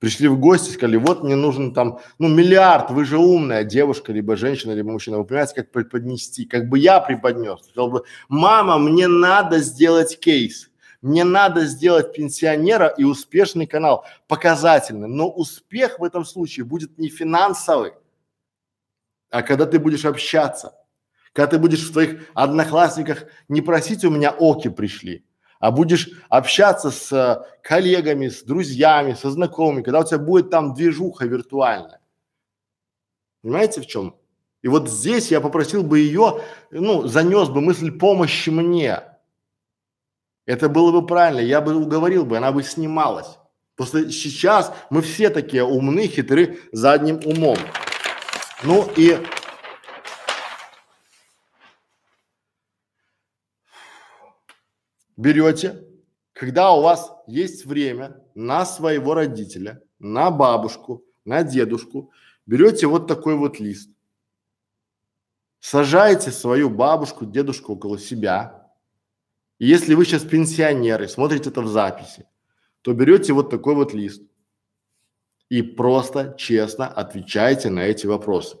[0.00, 4.34] пришли в гости, сказали, вот мне нужен там, ну, миллиард, вы же умная девушка, либо
[4.34, 9.06] женщина, либо мужчина, вы понимаете, как преподнести, как бы я преподнес, сказал бы, мама, мне
[9.06, 10.70] надо сделать кейс,
[11.02, 17.08] мне надо сделать пенсионера и успешный канал, показательный, но успех в этом случае будет не
[17.08, 17.92] финансовый,
[19.30, 20.74] а когда ты будешь общаться,
[21.34, 25.26] когда ты будешь в своих одноклассниках не просить у меня оки пришли,
[25.60, 30.74] а будешь общаться с э, коллегами, с друзьями, со знакомыми, когда у тебя будет там
[30.74, 32.00] движуха виртуальная.
[33.42, 34.16] Понимаете в чем?
[34.62, 39.02] И вот здесь я попросил бы ее, ну, занес бы мысль помощи мне.
[40.46, 43.38] Это было бы правильно, я бы уговорил бы, она бы снималась.
[43.76, 47.56] Просто сейчас мы все такие умны, хитры задним умом.
[48.62, 49.18] Ну и
[55.20, 55.84] берете,
[56.32, 62.10] когда у вас есть время на своего родителя, на бабушку, на дедушку,
[62.46, 63.90] берете вот такой вот лист,
[65.60, 68.72] сажаете свою бабушку, дедушку около себя.
[69.58, 72.26] И если вы сейчас пенсионеры, смотрите это в записи,
[72.80, 74.22] то берете вот такой вот лист
[75.50, 78.56] и просто честно отвечаете на эти вопросы.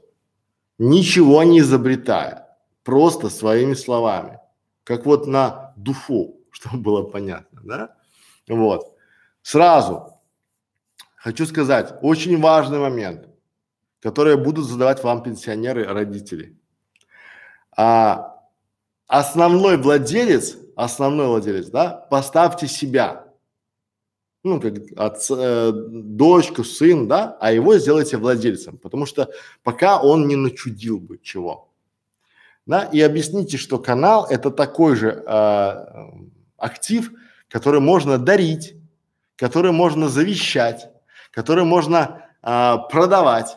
[0.78, 2.46] Ничего не изобретая.
[2.82, 4.40] просто своими словами,
[4.84, 7.96] как вот на дуфу, чтобы было понятно, да?
[8.48, 8.94] Вот.
[9.42, 10.20] Сразу
[11.20, 13.28] хочу сказать, очень важный момент,
[14.00, 16.56] который будут задавать вам пенсионеры, родители.
[17.76, 18.36] А,
[19.06, 23.26] основной владелец, основной владелец, да, поставьте себя,
[24.42, 29.30] ну, как отца, э, дочку, сын, да, а его сделайте владельцем, потому что
[29.62, 31.68] пока он не начудил бы чего.
[32.64, 35.86] Да, и объясните, что канал это такой же э,
[36.60, 37.10] актив,
[37.48, 38.74] который можно дарить,
[39.36, 40.90] который можно завещать,
[41.32, 43.56] который можно э, продавать.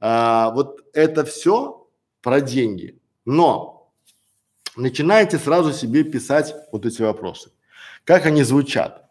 [0.00, 1.86] Э, вот это все
[2.22, 2.98] про деньги.
[3.24, 3.92] Но
[4.76, 7.50] начинайте сразу себе писать вот эти вопросы.
[8.04, 9.04] Как они звучат?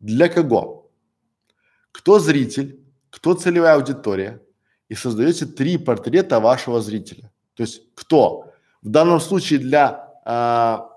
[0.00, 0.90] Для кого?
[1.92, 2.80] Кто зритель?
[3.10, 4.42] Кто целевая аудитория?
[4.88, 7.32] И создаете три портрета вашего зрителя.
[7.54, 8.52] То есть кто?
[8.82, 10.95] В данном случае для а,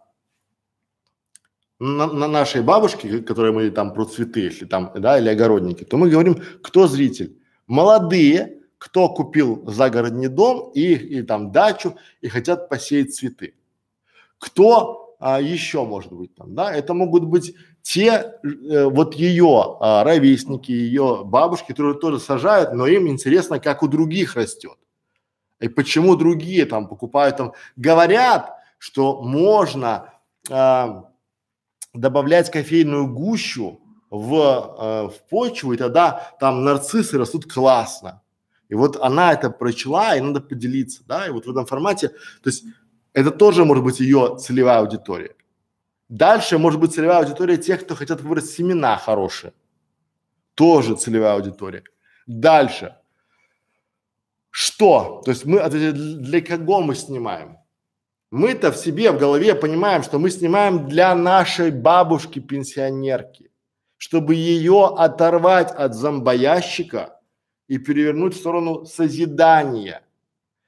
[1.79, 5.97] на, на нашей бабушке, которой мы там про цветы, если там, да, или огородники, то
[5.97, 7.37] мы говорим, кто зритель?
[7.67, 13.53] Молодые, кто купил загородный дом и, и там дачу и хотят посеять цветы.
[14.37, 16.73] Кто а, еще может быть там, да?
[16.73, 22.87] Это могут быть те э, вот ее а, ровесники, ее бабушки, которые тоже сажают, но
[22.87, 24.77] им интересно, как у других растет.
[25.59, 30.13] И почему другие там покупают там, говорят, что можно
[30.49, 31.08] а,
[31.93, 38.21] добавлять кофейную гущу в, э, в почву, и тогда там нарциссы растут классно.
[38.69, 42.49] И вот она это прочла, и надо поделиться, да, и вот в этом формате, то
[42.49, 42.63] есть
[43.13, 45.35] это тоже может быть ее целевая аудитория.
[46.07, 49.53] Дальше может быть целевая аудитория тех, кто хотят выбрать семена хорошие.
[50.55, 51.83] Тоже целевая аудитория.
[52.25, 52.95] Дальше.
[54.49, 55.21] Что?
[55.23, 57.58] То есть мы для кого мы снимаем?
[58.31, 63.49] Мы-то в себе, в голове понимаем, что мы снимаем для нашей бабушки-пенсионерки,
[63.97, 67.19] чтобы ее оторвать от зомбоящика
[67.67, 70.03] и перевернуть в сторону созидания.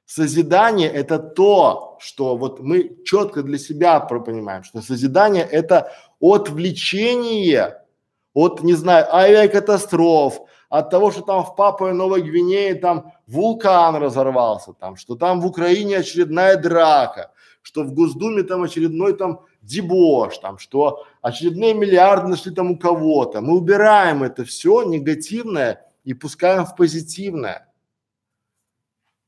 [0.06, 7.86] Созидание– это то, что вот мы четко для себя понимаем, что созидание– это отвлечение
[8.34, 14.74] от, не знаю, авиакатастроф, от того, что там в Папуе Новой Гвинее там вулкан разорвался,
[14.74, 20.58] там, что там в Украине очередная драка, что в Госдуме там очередной там дебош, там,
[20.58, 23.41] что очередные миллиарды нашли там у кого-то.
[23.41, 27.71] Мы убираем это все негативное и пускаем в позитивное.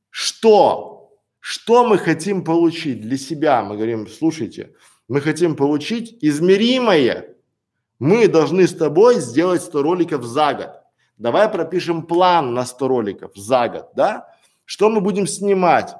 [0.09, 1.11] Что?
[1.39, 3.63] Что мы хотим получить для себя?
[3.63, 4.73] Мы говорим, слушайте,
[5.07, 7.35] мы хотим получить измеримое.
[7.99, 10.69] Мы должны с тобой сделать 100 роликов за год.
[11.17, 14.27] Давай пропишем план на 100 роликов за год, да?
[14.65, 15.95] Что мы будем снимать?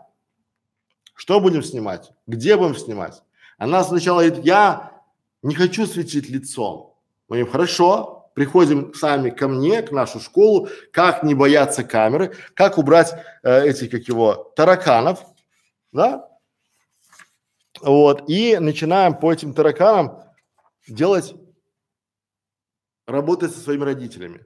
[1.13, 2.11] Что будем снимать?
[2.27, 3.21] Где будем снимать?
[3.57, 5.01] Она сначала говорит, я
[5.41, 6.95] не хочу светить лицом.
[7.27, 12.77] Мы говорим, хорошо, приходим сами ко мне, к нашу школу, как не бояться камеры, как
[12.77, 15.25] убрать э, этих, как его, тараканов,
[15.91, 16.29] да?
[17.81, 20.23] Вот, и начинаем по этим тараканам
[20.87, 21.35] делать,
[23.05, 24.45] работать со своими родителями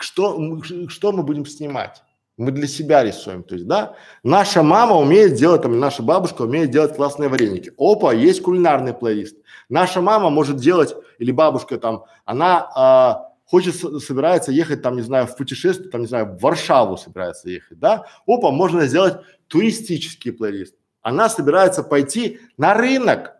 [0.00, 2.02] что, что мы будем снимать?
[2.36, 3.94] Мы для себя рисуем, то есть, да,
[4.24, 7.72] наша мама умеет делать, там, наша бабушка умеет делать классные вареники.
[7.78, 9.36] Опа, есть кулинарный плейлист.
[9.68, 15.28] Наша мама может делать, или бабушка там, она а, хочет, собирается ехать там, не знаю,
[15.28, 18.06] в путешествие, там, не знаю, в Варшаву собирается ехать, да.
[18.26, 20.74] Опа, можно сделать туристический плейлист.
[21.02, 23.36] Она собирается пойти на рынок.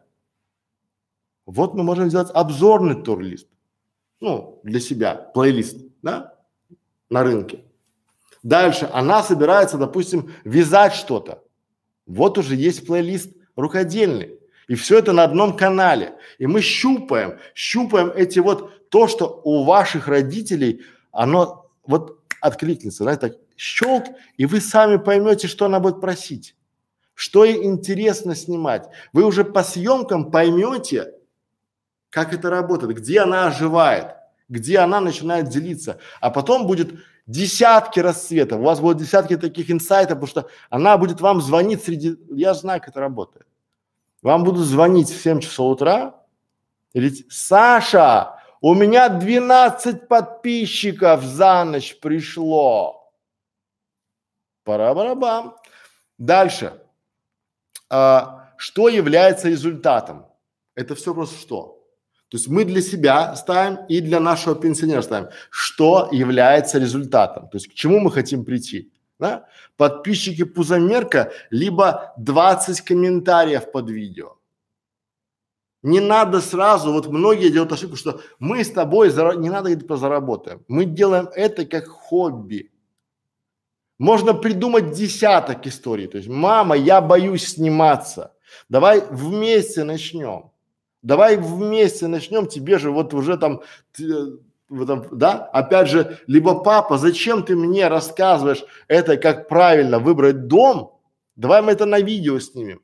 [1.47, 3.49] Вот мы можем сделать обзорный турлист.
[4.21, 6.35] Ну, для себя, плейлист да,
[7.11, 7.64] на рынке.
[8.45, 11.43] Дальше она собирается, допустим, вязать что-то.
[12.07, 14.39] Вот уже есть плейлист рукодельный.
[14.69, 16.15] И все это на одном канале.
[16.39, 23.21] И мы щупаем, щупаем эти вот, то, что у ваших родителей, оно вот откликнется, знаете,
[23.29, 24.05] так щелк,
[24.37, 26.55] и вы сами поймете, что она будет просить.
[27.15, 28.89] Что ей интересно снимать.
[29.15, 31.15] Вы уже по съемкам поймете,
[32.11, 34.17] как это работает, где она оживает
[34.49, 36.93] где она начинает делиться, а потом будет
[37.27, 42.17] десятки расцветов, у вас будут десятки таких инсайтов, потому что она будет вам звонить среди,
[42.31, 43.47] я знаю, как это работает.
[44.23, 46.15] Вам будут звонить в 7 часов утра
[46.93, 53.13] и говорить, Саша, у меня 12 подписчиков за ночь пришло.
[54.65, 55.57] Пара-барабам.
[56.17, 56.81] Дальше.
[57.91, 60.27] А, что является результатом?
[60.75, 61.84] Это все просто что?
[62.35, 67.59] То есть мы для себя ставим и для нашего пенсионера ставим, что является результатом, то
[67.59, 68.91] есть к чему мы хотим прийти.
[69.21, 69.47] да?
[69.77, 74.37] Подписчики Пузомерка, либо 20 комментариев под видео.
[75.83, 79.37] Не надо сразу, вот многие делают ошибку, что мы с тобой, зара...
[79.37, 80.65] не надо это заработаем.
[80.67, 82.73] Мы делаем это как хобби.
[83.97, 86.09] Можно придумать десяток историй.
[86.09, 88.35] То есть, мама, я боюсь сниматься.
[88.69, 90.51] Давай вместе начнем.
[91.05, 92.47] Давай вместе начнем.
[92.47, 93.61] Тебе же вот уже там,
[93.93, 94.39] ты,
[94.71, 100.49] в этом, да, опять же, либо папа, зачем ты мне рассказываешь это, как правильно выбрать
[100.49, 100.99] дом?
[101.37, 102.81] Давай мы это на видео снимем.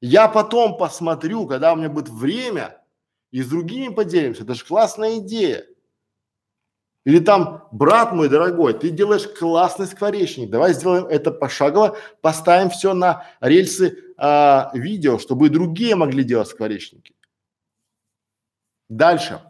[0.00, 2.82] Я потом посмотрю, когда у меня будет время,
[3.30, 4.42] и с другими поделимся.
[4.42, 5.64] Это же классная идея.
[7.04, 12.94] Или там, брат мой дорогой, ты делаешь классный скворечник, давай сделаем это пошагово, поставим все
[12.94, 17.14] на рельсы а, видео, чтобы и другие могли делать скворечники.
[18.88, 19.40] Дальше.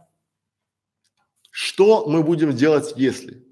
[1.51, 3.45] Что мы будем делать, если?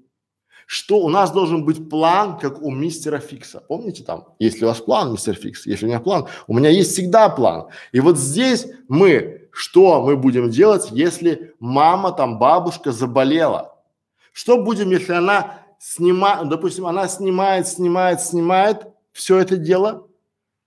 [0.65, 3.59] что у нас должен быть план, как у мистера Фикса.
[3.59, 6.93] Помните там, если у вас план, мистер Фикс, если у меня план, у меня есть
[6.93, 7.67] всегда план.
[7.91, 13.75] И вот здесь мы, что мы будем делать, если мама там, бабушка заболела?
[14.31, 20.07] Что будем, если она снимает, допустим, она снимает, снимает, снимает все это дело,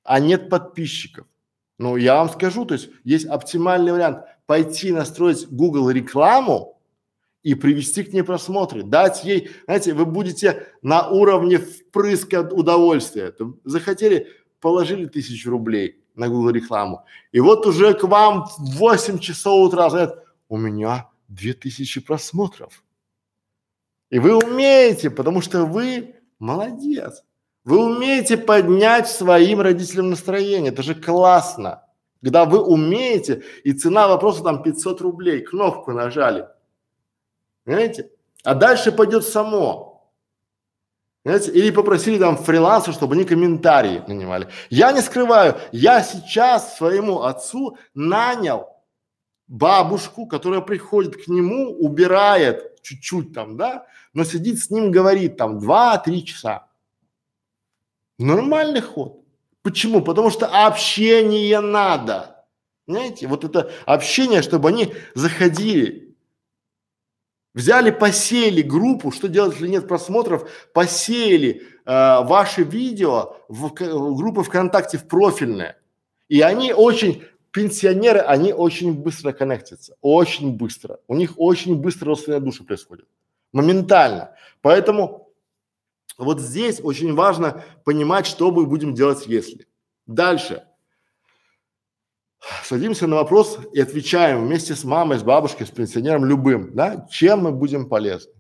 [0.04, 1.26] а нет подписчиков?
[1.78, 6.76] Ну, я вам скажу, то есть есть оптимальный вариант пойти настроить Google рекламу,
[7.46, 13.30] и привести к ней просмотры, дать ей, знаете, вы будете на уровне впрыска удовольствия.
[13.30, 14.26] Там, захотели,
[14.58, 19.88] положили тысячу рублей на Google рекламу, и вот уже к вам в 8 часов утра
[19.88, 22.82] говорят, у меня две тысячи просмотров.
[24.10, 27.22] И вы умеете, потому что вы молодец.
[27.62, 30.72] Вы умеете поднять своим родителям настроение.
[30.72, 31.85] Это же классно.
[32.26, 36.48] Когда вы умеете, и цена вопроса там 500 рублей, кнопку нажали,
[37.62, 38.10] Понимаете?
[38.42, 40.10] А дальше пойдет само.
[41.22, 41.52] Понимаете?
[41.52, 44.48] Или попросили там фрилансер, чтобы они комментарии нанимали.
[44.70, 48.70] Я не скрываю, я сейчас своему отцу нанял
[49.46, 55.60] бабушку, которая приходит к нему, убирает чуть-чуть там, да, но сидит с ним, говорит там
[55.60, 56.66] два-три часа.
[58.18, 59.25] Нормальный ход.
[59.66, 60.00] Почему?
[60.00, 62.46] Потому что общение надо.
[62.86, 63.26] Понимаете?
[63.26, 66.14] Вот это общение, чтобы они заходили,
[67.52, 74.44] Взяли, посеяли группу, что делать, если нет просмотров, посеяли э, ваши видео в, в группы
[74.44, 75.76] ВКонтакте в профильные.
[76.28, 81.00] И они очень, пенсионеры, они очень быстро коннектятся, очень быстро.
[81.08, 83.08] У них очень быстро родственные души происходят,
[83.52, 84.36] моментально.
[84.60, 85.25] Поэтому
[86.18, 89.66] вот здесь очень важно понимать, что мы будем делать, если.
[90.06, 90.64] Дальше
[92.64, 97.40] садимся на вопрос и отвечаем вместе с мамой, с бабушкой, с пенсионером, любым, да, чем
[97.40, 98.32] мы будем полезны.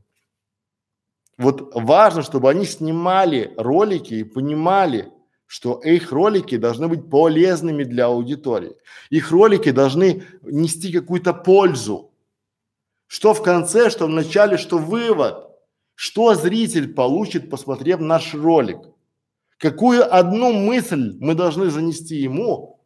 [1.38, 5.12] Вот важно, чтобы они снимали ролики и понимали,
[5.46, 8.76] что их ролики должны быть полезными для аудитории.
[9.10, 12.10] Их ролики должны нести какую-то пользу.
[13.06, 15.55] Что в конце, что в начале, что вывод.
[15.96, 18.78] Что зритель получит, посмотрев наш ролик.
[19.56, 22.84] Какую одну мысль мы должны занести ему,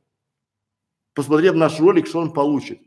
[1.13, 2.81] посмотрев наш ролик, что он получит.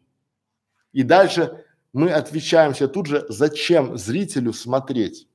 [0.94, 5.28] И дальше мы отвечаем себе тут же, зачем зрителю смотреть.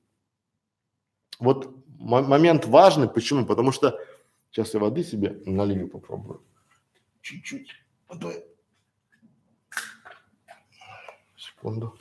[1.38, 3.44] Вот момент важный, почему?
[3.44, 4.00] Потому что
[4.50, 6.42] сейчас я воды себе налью попробую.
[7.20, 7.74] Чуть-чуть
[8.08, 8.42] водой.
[11.36, 11.94] Секунду.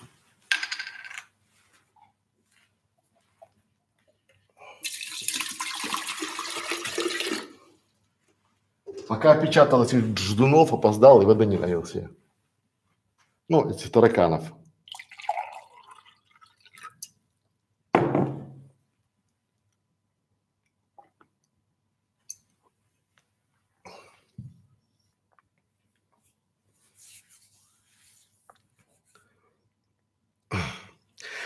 [9.08, 12.10] Пока печатал ждунов, опоздал и воды не налил себе.
[13.48, 14.44] Ну, этих тараканов.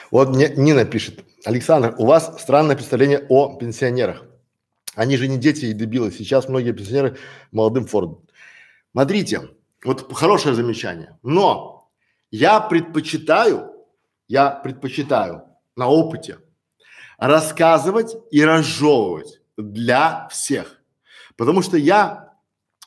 [0.10, 4.31] Вот мне Нина пишет, Александр, у вас странное представление о пенсионерах.
[4.96, 6.12] Они же не дети и дебилы.
[6.12, 7.18] Сейчас многие пенсионеры
[7.52, 8.28] молодым Фордом.
[8.92, 9.50] Смотрите,
[9.84, 11.18] вот хорошее замечание.
[11.24, 11.90] Но
[12.30, 13.72] я предпочитаю,
[14.28, 15.44] я предпочитаю
[15.76, 16.40] на опыте
[17.18, 20.82] рассказывать и разжевывать для всех.
[21.38, 22.34] Потому что я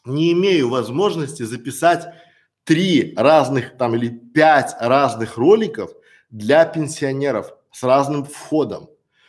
[0.05, 2.13] не имею возможности записать
[2.65, 5.91] три разных там или пять разных роликов
[6.31, 8.89] для пенсионеров с разным входом.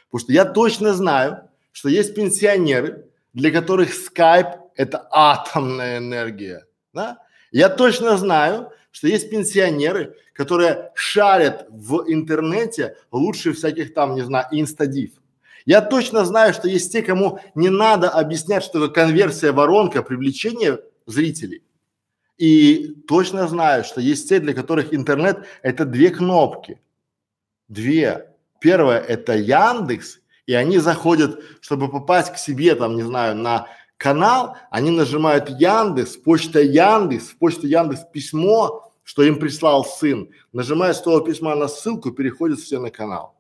[0.09, 4.47] Потому что я точно знаю, что есть пенсионеры, для которых скайп–
[4.78, 7.19] это атомная энергия, да?
[7.51, 14.45] Я точно знаю, что есть пенсионеры, которые шарят в интернете лучше всяких там, не знаю,
[14.51, 15.11] инстадив.
[15.65, 20.80] Я точно знаю, что есть те, кому не надо объяснять, что такое конверсия, воронка, привлечение
[21.05, 21.61] зрителей.
[22.38, 26.80] И точно знаю, что есть те, для которых интернет– это две кнопки.
[27.67, 28.34] Две.
[28.61, 33.67] Первое– это Яндекс, и они заходят, чтобы попасть к себе, там, не знаю, на
[33.97, 41.01] канал, они нажимают Яндекс, почта Яндекс, почта Яндекс письмо, что им прислал сын, нажимают с
[41.01, 43.35] того письма на ссылку, переходят все на канал.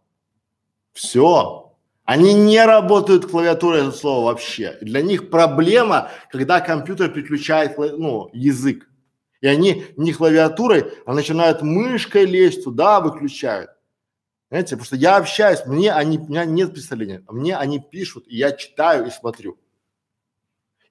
[0.93, 1.73] Все.
[2.05, 4.77] Они не работают клавиатурой это слово вообще.
[4.81, 8.87] Для них проблема, когда компьютер переключает ну, язык.
[9.41, 13.71] И они не клавиатурой, а начинают мышкой лезть туда, выключают.
[14.49, 18.37] Знаете, потому что я общаюсь, мне они, у меня нет представления, мне они пишут, и
[18.37, 19.57] я читаю и смотрю.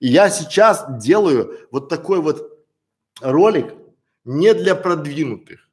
[0.00, 2.66] И я сейчас делаю вот такой вот
[3.20, 3.74] ролик
[4.24, 5.68] не для продвинутых.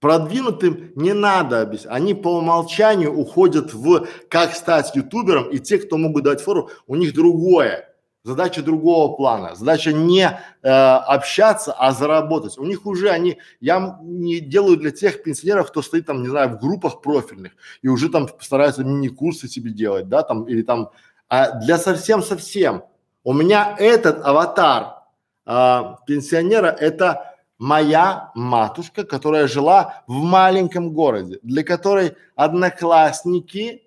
[0.00, 1.92] Продвинутым не надо объяснять.
[1.92, 6.96] Они по умолчанию уходят в как стать ютубером, и те, кто могут дать фору, у
[6.96, 7.89] них другое.
[8.22, 9.54] Задача другого плана.
[9.54, 10.24] Задача не
[10.62, 12.58] э, общаться, а заработать.
[12.58, 16.50] У них уже они, я не делаю для тех пенсионеров, кто стоит там, не знаю,
[16.50, 20.90] в группах профильных и уже там стараются мини-курсы себе делать, да, там, или там,
[21.28, 22.82] а для совсем-совсем.
[23.24, 25.00] У меня этот аватар
[25.46, 33.82] а, пенсионера– это моя матушка, которая жила в маленьком городе, для которой одноклассники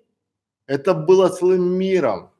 [0.66, 2.30] это было целым миром.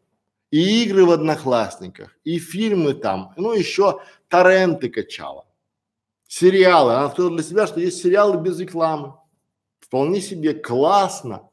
[0.55, 5.46] И игры в одноклассниках, и фильмы там, ну еще торренты качала.
[6.28, 6.92] Сериалы.
[6.92, 9.14] Она открыла для себя, что есть сериалы без рекламы.
[9.80, 11.48] Вполне себе классно.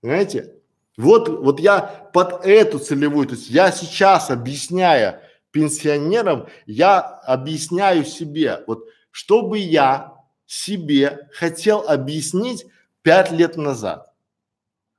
[0.00, 0.54] Понимаете?
[0.96, 1.80] Вот, вот я
[2.12, 5.20] под эту целевую, то есть я сейчас объясняя
[5.50, 10.14] пенсионерам, я объясняю себе, вот что бы я
[10.46, 12.64] себе хотел объяснить
[13.02, 14.07] пять лет назад.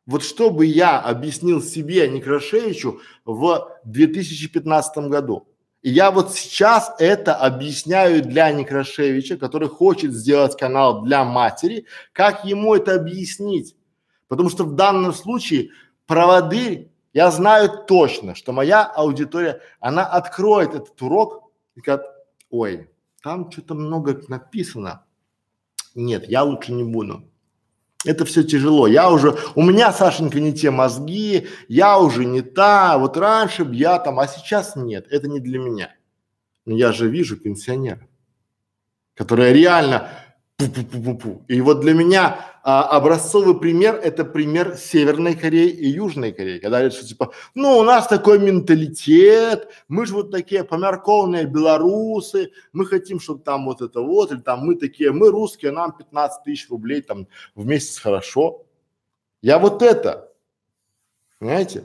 [0.10, 5.48] Вот что бы я объяснил себе, Некрашевичу, в 2015 году.
[5.84, 12.44] И я вот сейчас это объясняю для Некрашевича, который хочет сделать канал для матери, как
[12.44, 13.76] ему это объяснить.
[14.28, 15.70] Потому что в данном случае
[16.08, 22.08] проводырь я знаю точно, что моя аудитория, она откроет этот урок и скажет,
[22.50, 22.90] ой,
[23.22, 25.06] там что-то много написано.
[25.94, 27.29] Нет, я лучше не буду.
[28.06, 28.88] Это все тяжело.
[28.88, 33.76] Я уже, у меня, Сашенька, не те мозги, я уже не та, вот раньше б
[33.76, 35.94] я там, а сейчас нет, это не для меня.
[36.66, 38.08] Но я же вижу пенсионера,
[39.16, 40.10] который реально
[40.60, 41.46] Пу-пу-пу-пу-пу.
[41.48, 46.60] И вот для меня а, образцовый пример– это пример Северной Кореи и Южной Кореи.
[46.60, 52.52] Когда говорят, что типа, ну у нас такой менталитет, мы же вот такие помяркованные белорусы,
[52.74, 56.44] мы хотим, чтобы там вот это вот, или там мы такие, мы русские, нам 15
[56.44, 58.66] тысяч рублей там в месяц хорошо.
[59.42, 60.32] Я вот это,
[61.40, 61.84] понимаете?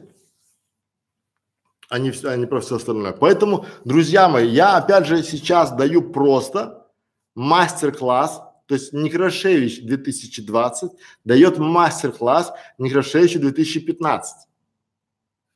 [1.88, 3.12] Они все, они про все остальное.
[3.12, 6.88] Поэтому, друзья мои, я опять же сейчас даю просто
[7.34, 8.42] мастер-класс
[8.74, 10.90] то есть Некрашевич 2020
[11.24, 14.48] дает мастер-класс Некрашевичу 2015.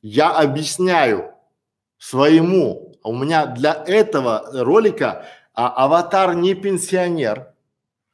[0.01, 1.33] Я объясняю
[1.97, 7.53] своему, а у меня для этого ролика а, аватар не пенсионер,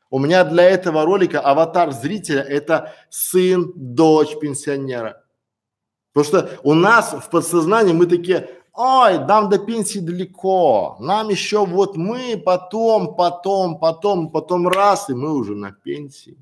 [0.10, 5.24] у меня для этого ролика аватар зрителя это сын, дочь пенсионера.
[6.14, 11.66] Потому что у нас в подсознании мы такие, ой, нам до пенсии далеко, нам еще
[11.66, 16.38] вот мы потом, потом, потом, потом раз, и мы уже на пенсии.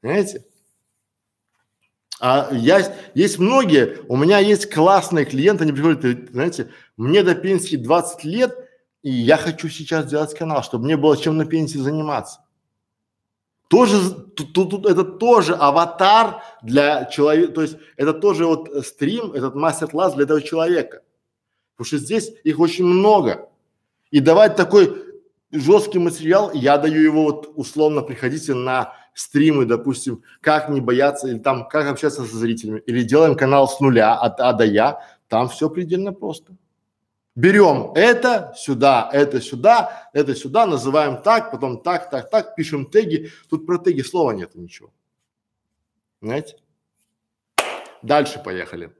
[0.00, 0.44] Понимаете?
[2.20, 7.76] А я, есть многие, у меня есть классные клиенты, они приходят, знаете, мне до пенсии
[7.76, 8.56] 20 лет,
[9.02, 12.40] и я хочу сейчас сделать канал, чтобы мне было чем на пенсии заниматься.
[13.68, 19.54] Тоже, тут, тут это тоже аватар для человека, то есть это тоже вот стрим, этот
[19.54, 21.02] мастер-класс для этого человека.
[21.78, 23.48] Потому что здесь их очень много.
[24.10, 25.00] И давать такой
[25.52, 31.38] жесткий материал, я даю его вот условно, приходите на стримы, допустим, как не бояться, или
[31.38, 35.48] там, как общаться со зрителями, или делаем канал с нуля, от А до Я, там
[35.48, 36.56] все предельно просто.
[37.36, 43.30] Берем это сюда, это сюда, это сюда, называем так, потом так, так, так, пишем теги.
[43.48, 44.90] Тут про теги слова нет ничего.
[46.20, 46.56] Знаете?
[48.02, 48.92] Дальше поехали.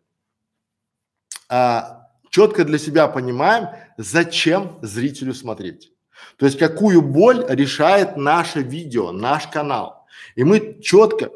[1.49, 2.08] А,
[2.39, 3.67] четко для себя понимаем,
[3.97, 5.93] зачем зрителю смотреть.
[6.37, 10.07] То есть какую боль решает наше видео, наш канал.
[10.37, 11.33] И мы четко,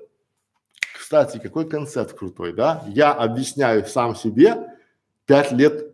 [0.95, 2.85] кстати, какой концепт крутой, да?
[2.87, 4.55] Я объясняю сам себе
[5.27, 5.93] пять лет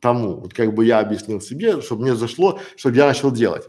[0.00, 3.68] тому, вот как бы я объяснил себе, чтобы мне зашло, чтобы я начал делать.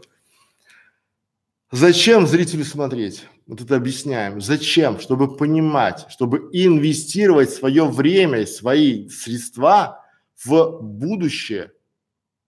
[1.70, 3.26] Зачем зрителю смотреть?
[3.46, 4.40] Вот это объясняем.
[4.40, 4.98] Зачем?
[4.98, 9.99] Чтобы понимать, чтобы инвестировать свое время свои средства
[10.44, 11.72] в будущее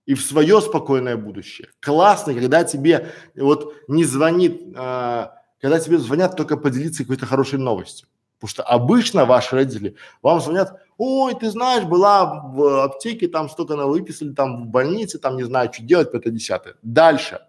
[0.07, 1.69] и в свое спокойное будущее.
[1.81, 8.09] Классно, когда тебе вот не звонит, а, когда тебе звонят только поделиться какой-то хорошей новостью.
[8.39, 13.77] Потому что обычно ваши родители вам звонят, ой, ты знаешь, была в аптеке, там столько
[13.77, 16.75] на выписали, там в больнице, там не знаю, что делать, это десятое.
[16.83, 17.41] Дальше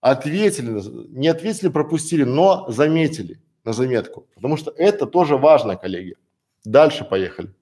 [0.00, 6.16] ответили, не ответили, пропустили, но заметили на заметку, потому что это тоже важно, коллеги.
[6.64, 7.54] Дальше поехали.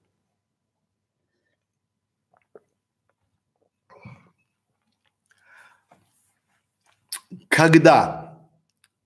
[7.49, 8.37] Когда?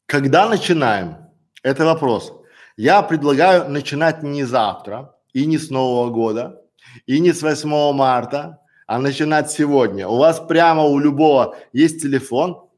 [0.06, 1.16] Когда начинаем?
[1.64, 2.34] Это вопрос.
[2.78, 6.62] Я предлагаю начинать не завтра и не с Нового года
[7.06, 10.08] и не с 8 марта, а начинать сегодня.
[10.08, 12.70] У вас прямо у любого есть телефон,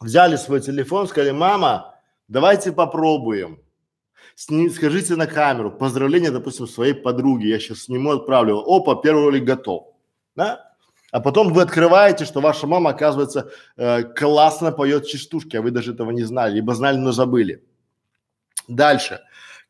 [0.00, 1.94] взяли свой телефон, сказали, мама,
[2.28, 3.58] давайте попробуем.
[4.34, 9.44] Сни, скажите на камеру, поздравления, допустим, своей подруге, я сейчас сниму, отправлю, опа, первый ролик
[9.44, 9.94] готов,
[10.34, 10.65] да?
[11.16, 15.94] А потом вы открываете, что ваша мама, оказывается, э, классно поет частушки, а вы даже
[15.94, 17.64] этого не знали, либо знали, но забыли.
[18.68, 19.20] Дальше.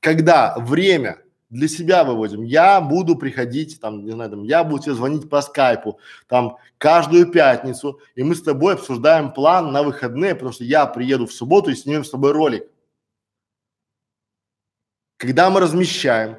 [0.01, 2.43] Когда время для себя выводим.
[2.43, 7.31] Я буду приходить, там, не знаю, там, я буду тебе звонить по скайпу, там, каждую
[7.31, 11.71] пятницу, и мы с тобой обсуждаем план на выходные, потому что я приеду в субботу
[11.71, 12.65] и снимем с тобой ролик.
[15.17, 16.39] Когда мы размещаем,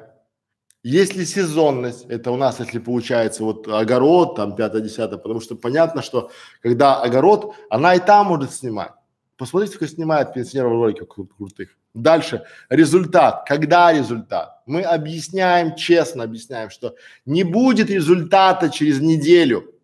[0.88, 5.54] есть ли сезонность, это у нас, если получается вот огород, там, пятое, десятое, потому что
[5.54, 6.30] понятно, что
[6.62, 8.92] когда огород, она и там может снимать.
[9.36, 11.76] Посмотрите, как снимает пенсионеров ролики крут крутых.
[11.92, 12.44] Дальше.
[12.70, 13.44] Результат.
[13.46, 14.62] Когда результат?
[14.64, 16.94] Мы объясняем, честно объясняем, что
[17.26, 19.74] не будет результата через неделю.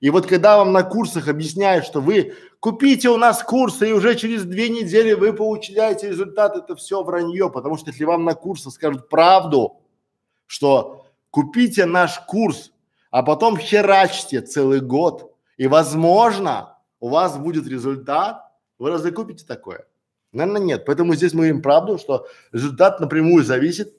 [0.00, 4.14] И вот когда вам на курсах объясняют, что вы купите у нас курсы и уже
[4.14, 8.72] через две недели вы получаете результат, это все вранье, потому что если вам на курсах
[8.72, 9.80] скажут правду,
[10.46, 12.72] что купите наш курс,
[13.10, 18.42] а потом херачьте целый год, и возможно у вас будет результат,
[18.78, 19.86] вы разве купите такое?
[20.32, 20.84] Наверное, нет.
[20.84, 23.94] Поэтому здесь мы говорим правду, что результат напрямую зависит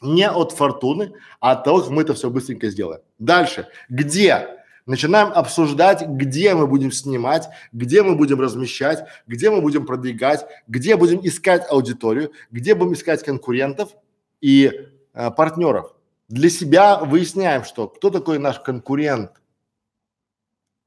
[0.00, 3.00] не от фортуны, а от того, как мы это все быстренько сделаем.
[3.18, 3.66] Дальше.
[3.88, 4.58] Где?
[4.86, 10.96] Начинаем обсуждать, где мы будем снимать, где мы будем размещать, где мы будем продвигать, где
[10.96, 13.90] будем искать аудиторию, где будем искать конкурентов
[14.40, 15.94] и э, партнеров.
[16.28, 19.32] Для себя выясняем, что кто такой наш конкурент.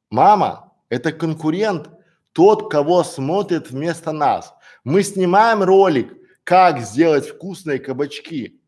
[0.09, 1.89] Мама– это конкурент–
[2.33, 4.53] тот, кого смотрит вместо нас.
[4.83, 6.13] Мы снимаем ролик,
[6.43, 8.59] как сделать вкусные кабачки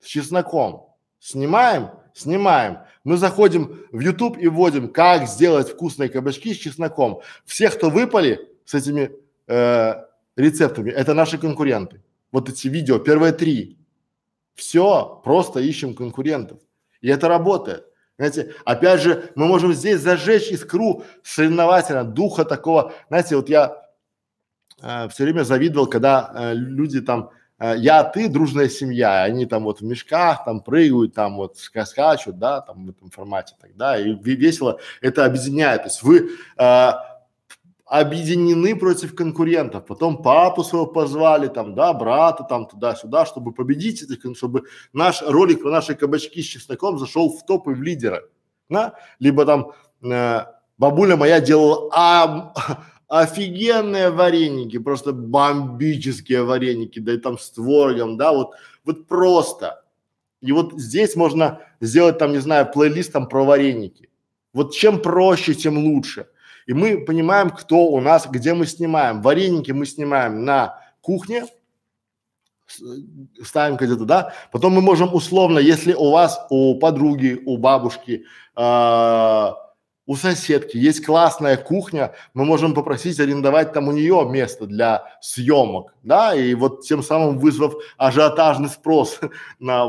[0.00, 0.86] с чесноком.
[1.18, 1.90] Снимаем?
[2.14, 2.78] Снимаем.
[3.04, 7.20] Мы заходим в YouTube и вводим, как сделать вкусные кабачки с чесноком.
[7.44, 9.10] Все, кто выпали с этими
[9.48, 9.94] э,
[10.36, 12.02] рецептами, это наши конкуренты.
[12.30, 13.78] Вот эти видео, первые три.
[14.62, 16.58] Все, просто ищем конкурентов.
[17.00, 17.84] И это работает.
[18.16, 22.92] Знаете, опять же, мы можем здесь зажечь искру соревновательно, духа такого.
[23.08, 23.82] Знаете, вот я
[24.80, 29.64] э, все время завидовал, когда э, люди там, э, я, ты, дружная семья, они там
[29.64, 34.14] вот в мешках там прыгают, там вот скачут, да, там в этом формате тогда, и
[34.14, 35.82] весело это объединяет.
[35.82, 36.90] То есть вы э,
[37.92, 39.84] объединены против конкурентов.
[39.84, 44.62] Потом папу своего позвали, там, да, брата там туда-сюда, чтобы победить этих, чтобы
[44.94, 48.22] наш ролик про наши кабачки с чесноком зашел в топы в лидера.
[48.70, 48.94] Да?
[49.18, 49.72] Либо там
[50.02, 50.44] э,
[50.78, 52.54] бабуля моя делала а,
[53.08, 58.54] офигенные вареники, просто бомбические вареники, да и там с творогом, да, вот,
[58.86, 59.84] вот просто.
[60.40, 64.08] И вот здесь можно сделать там, не знаю, плейлист там про вареники.
[64.54, 66.28] Вот чем проще, тем лучше.
[66.66, 69.22] И мы понимаем, кто у нас, где мы снимаем.
[69.22, 71.46] Вареники мы снимаем на кухне,
[73.42, 74.32] ставим где-то, да.
[74.50, 78.24] Потом мы можем условно, если у вас, у подруги, у бабушки,
[78.56, 79.52] э,
[80.04, 85.94] у соседки есть классная кухня, мы можем попросить арендовать там у нее место для съемок,
[86.02, 89.20] да, и вот тем самым вызвав ажиотажный спрос
[89.60, 89.86] на,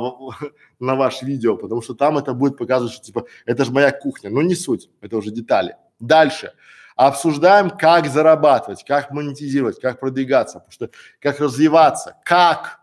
[0.80, 4.30] на ваше видео, потому что там это будет показывать, что типа это же моя кухня,
[4.30, 5.76] но не суть, это уже детали.
[6.04, 6.54] Дальше.
[6.96, 10.90] Обсуждаем, как зарабатывать, как монетизировать, как продвигаться, потому что
[11.20, 12.82] как развиваться, как.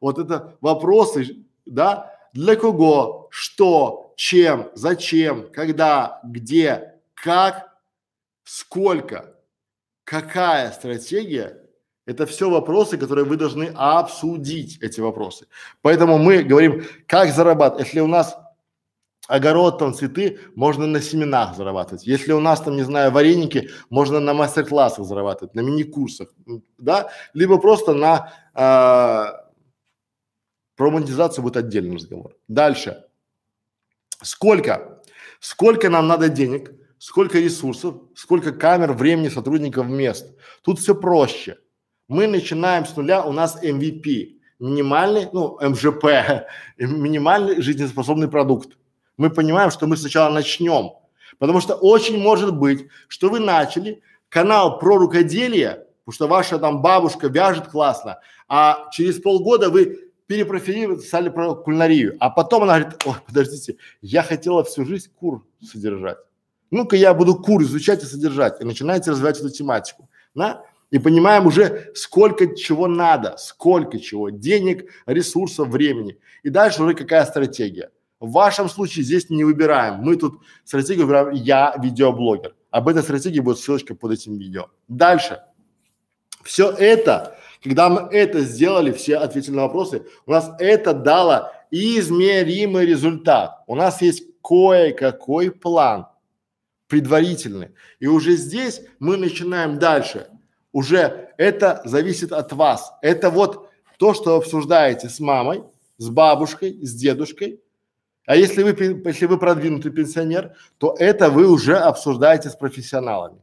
[0.00, 7.74] Вот это вопросы, да, для кого, что, чем, зачем, когда, где, как,
[8.44, 9.34] сколько,
[10.04, 11.60] какая стратегия
[12.06, 15.46] это все вопросы, которые вы должны обсудить, эти вопросы.
[15.80, 17.86] Поэтому мы говорим, как зарабатывать.
[17.86, 18.36] Если у нас
[19.30, 22.04] огород, там цветы, можно на семенах зарабатывать.
[22.04, 26.28] Если у нас там, не знаю, вареники, можно на мастер-классах зарабатывать, на мини-курсах,
[26.78, 29.46] да, либо просто на а,
[30.76, 32.34] про монетизацию будет отдельный разговор.
[32.48, 33.04] Дальше.
[34.20, 35.00] Сколько?
[35.38, 40.36] Сколько нам надо денег, сколько ресурсов, сколько камер, времени, сотрудников, мест.
[40.62, 41.58] Тут все проще.
[42.08, 46.04] Мы начинаем с нуля, у нас MVP, минимальный, ну, МЖП,
[46.78, 48.76] минимальный жизнеспособный продукт
[49.20, 50.92] мы понимаем, что мы сначала начнем.
[51.38, 56.80] Потому что очень может быть, что вы начали канал про рукоделие, потому что ваша там
[56.80, 62.16] бабушка вяжет классно, а через полгода вы перепрофилировали, стали про кулинарию.
[62.18, 66.18] А потом она говорит, ой, подождите, я хотела всю жизнь кур содержать.
[66.70, 68.60] Ну-ка я буду кур изучать и содержать.
[68.62, 70.08] И начинаете развивать эту тематику.
[70.34, 70.62] Да?
[70.90, 76.18] И понимаем уже, сколько чего надо, сколько чего, денег, ресурсов, времени.
[76.42, 77.90] И дальше уже какая стратегия.
[78.20, 79.96] В вашем случае здесь не выбираем.
[80.02, 82.54] Мы тут стратегию выбираем «Я видеоблогер».
[82.70, 84.66] Об этой стратегии будет ссылочка под этим видео.
[84.88, 85.40] Дальше.
[86.44, 92.86] Все это, когда мы это сделали, все ответили на вопросы, у нас это дало измеримый
[92.86, 93.62] результат.
[93.66, 96.06] У нас есть кое-какой план
[96.88, 97.70] предварительный.
[98.00, 100.28] И уже здесь мы начинаем дальше.
[100.72, 102.92] Уже это зависит от вас.
[103.00, 105.62] Это вот то, что обсуждаете с мамой,
[105.98, 107.60] с бабушкой, с дедушкой,
[108.26, 113.42] а если вы, если вы продвинутый пенсионер, то это вы уже обсуждаете с профессионалами.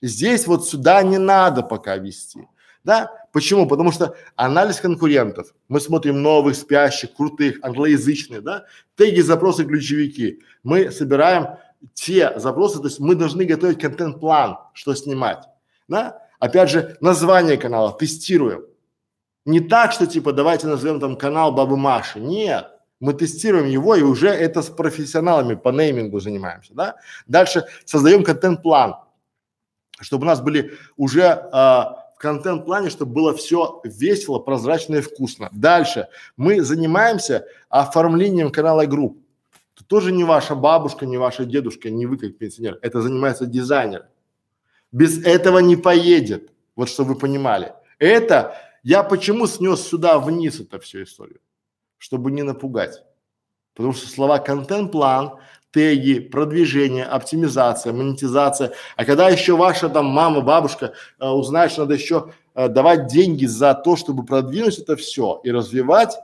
[0.00, 2.48] Здесь вот сюда не надо пока вести.
[2.84, 3.10] Да?
[3.32, 3.66] Почему?
[3.66, 5.54] Потому что анализ конкурентов.
[5.68, 8.64] Мы смотрим новых, спящих, крутых, англоязычных, да?
[8.94, 10.40] Теги, запросы, ключевики.
[10.62, 11.58] Мы собираем
[11.92, 15.44] те запросы, то есть мы должны готовить контент-план, что снимать.
[15.88, 16.22] Да?
[16.38, 18.64] Опять же, название канала тестируем.
[19.44, 22.20] Не так, что типа давайте назовем там канал Бабы Маши.
[22.20, 26.96] Нет мы тестируем его и уже это с профессионалами по неймингу занимаемся, да.
[27.26, 28.96] Дальше создаем контент-план,
[30.00, 35.50] чтобы у нас были уже а, в контент-плане, чтобы было все весело, прозрачно и вкусно.
[35.52, 39.18] Дальше мы занимаемся оформлением канала групп.
[39.74, 42.78] Это тоже не ваша бабушка, не ваша дедушка, не вы как пенсионер.
[42.80, 44.06] Это занимается дизайнер.
[44.90, 46.50] Без этого не поедет.
[46.74, 47.74] Вот чтобы вы понимали.
[47.98, 51.40] Это я почему снес сюда вниз это всю историю?
[51.98, 53.02] Чтобы не напугать.
[53.74, 55.38] Потому что слова контент-план,
[55.70, 58.72] теги, продвижение, оптимизация, монетизация.
[58.96, 63.44] А когда еще ваша там мама, бабушка э, узнает, что надо еще э, давать деньги
[63.44, 66.16] за то, чтобы продвинуть это все и развивать,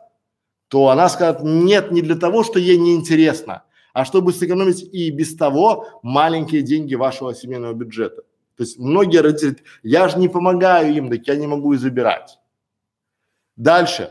[0.69, 5.37] то она скажет, нет, не для того, что ей неинтересно, а чтобы сэкономить и без
[5.37, 8.23] того маленькие деньги вашего семейного бюджета.
[8.57, 12.39] То есть многие родители, я же не помогаю им, так я не могу и забирать.
[13.57, 14.11] Дальше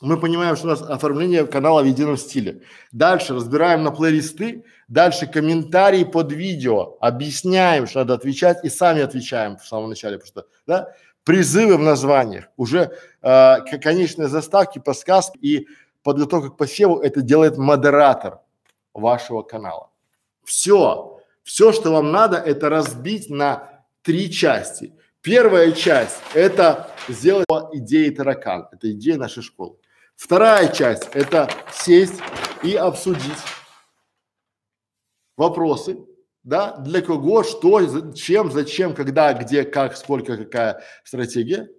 [0.00, 2.62] мы понимаем, что у нас оформление канала в едином стиле.
[2.92, 9.58] Дальше разбираем на плейлисты, дальше комментарии под видео, объясняем, что надо отвечать и сами отвечаем
[9.58, 10.94] в самом начале, потому что, да,
[11.24, 15.68] призывы в названиях, уже э, конечные заставки, подсказки и
[16.02, 18.38] подготовка к посеву, это делает модератор
[18.94, 19.90] вашего канала.
[20.44, 24.94] Все, все, что вам надо, это разбить на три части.
[25.20, 29.76] Первая часть– это сделать идеи таракан, это идея нашей школы.
[30.20, 32.20] Вторая часть– это сесть
[32.62, 33.38] и обсудить
[35.38, 35.96] вопросы,
[36.42, 41.70] да, для кого, что, чем, зачем, когда, где, как, сколько, какая стратегия,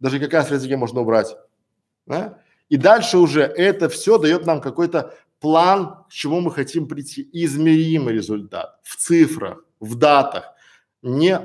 [0.00, 1.36] даже какая стратегия можно убрать,
[2.06, 2.42] да?
[2.70, 8.14] И дальше уже это все дает нам какой-то план, к чему мы хотим прийти, измеримый
[8.14, 10.54] результат в цифрах, в датах,
[11.02, 11.38] не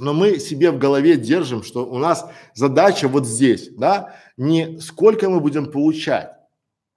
[0.00, 5.28] но мы себе в голове держим, что у нас задача вот здесь, да, не сколько
[5.28, 6.32] мы будем получать,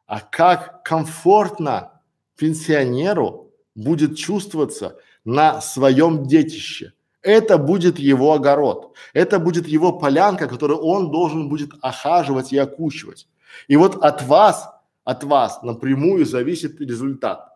[0.06, 2.02] а как комфортно
[2.38, 6.94] пенсионеру будет чувствоваться на своем детище.
[7.22, 13.28] Это будет его огород, это будет его полянка, которую он должен будет охаживать и окучивать.
[13.68, 14.70] И вот от вас,
[15.04, 17.50] от вас напрямую зависит результат.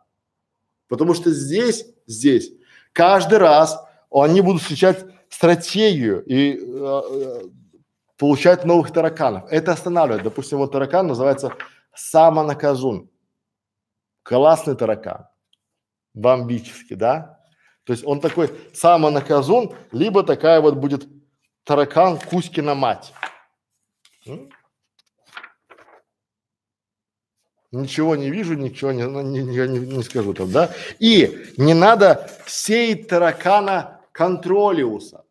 [0.90, 2.52] Потому что здесь, здесь
[2.92, 3.82] каждый раз
[4.12, 7.42] они будут встречать стратегию и э, э,
[8.18, 9.50] получать новых тараканов.
[9.50, 10.24] Это останавливает.
[10.24, 11.54] Допустим, вот таракан называется
[11.94, 13.10] самонаказун.
[14.24, 15.28] Классный таракан.
[16.14, 17.40] Бомбический, да?
[17.84, 21.08] То есть он такой самонаказун, либо такая вот будет
[21.64, 23.14] таракан Кузькина мать.
[24.26, 24.50] М?
[27.72, 30.74] Ничего не вижу, ничего не, ну, не, не, не, скажу там, да?
[31.00, 35.27] И не надо сеять таракана контролиуса.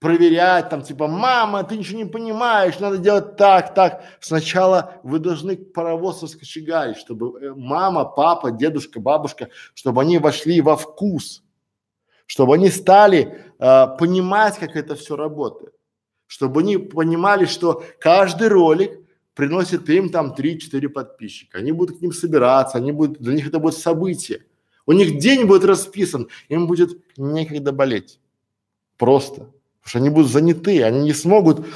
[0.00, 4.04] Проверять, там типа, мама, ты ничего не понимаешь, надо делать так, так.
[4.20, 10.76] Сначала вы должны паровоз раскочегарить, чтобы э, мама, папа, дедушка, бабушка, чтобы они вошли во
[10.76, 11.42] вкус,
[12.26, 15.74] чтобы они стали э, понимать, как это все работает,
[16.26, 19.00] чтобы они понимали, что каждый ролик
[19.34, 23.58] приносит им там 3-4 подписчика, они будут к ним собираться, они будут, для них это
[23.58, 24.44] будет событие.
[24.86, 28.20] У них день будет расписан, им будет некогда болеть.
[28.96, 29.50] Просто.
[29.88, 31.66] Потому что они будут заняты, они не смогут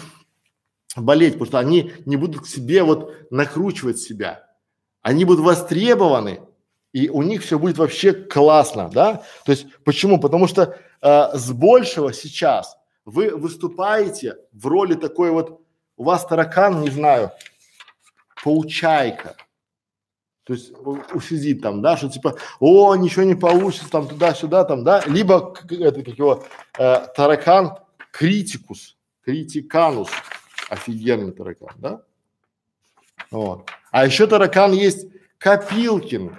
[0.96, 4.46] болеть, потому что они не будут к себе вот накручивать себя.
[5.00, 6.40] Они будут востребованы,
[6.92, 9.22] и у них все будет вообще классно, да?
[9.46, 10.20] То есть почему?
[10.20, 15.62] Потому что э, с большего сейчас вы выступаете в роли такой вот,
[15.96, 17.30] у вас таракан, не знаю,
[18.44, 19.36] паучайка.
[20.44, 20.74] То есть
[21.26, 26.02] сидит там, да, что типа, о, ничего не получится, там туда-сюда, там, да, либо это
[26.02, 26.44] как его
[26.76, 27.78] э, таракан
[28.12, 30.10] критикус, критиканус,
[30.70, 32.02] офигенный таракан, да?
[33.32, 33.68] Вот.
[33.90, 35.08] А еще таракан есть
[35.38, 36.36] Копилкин.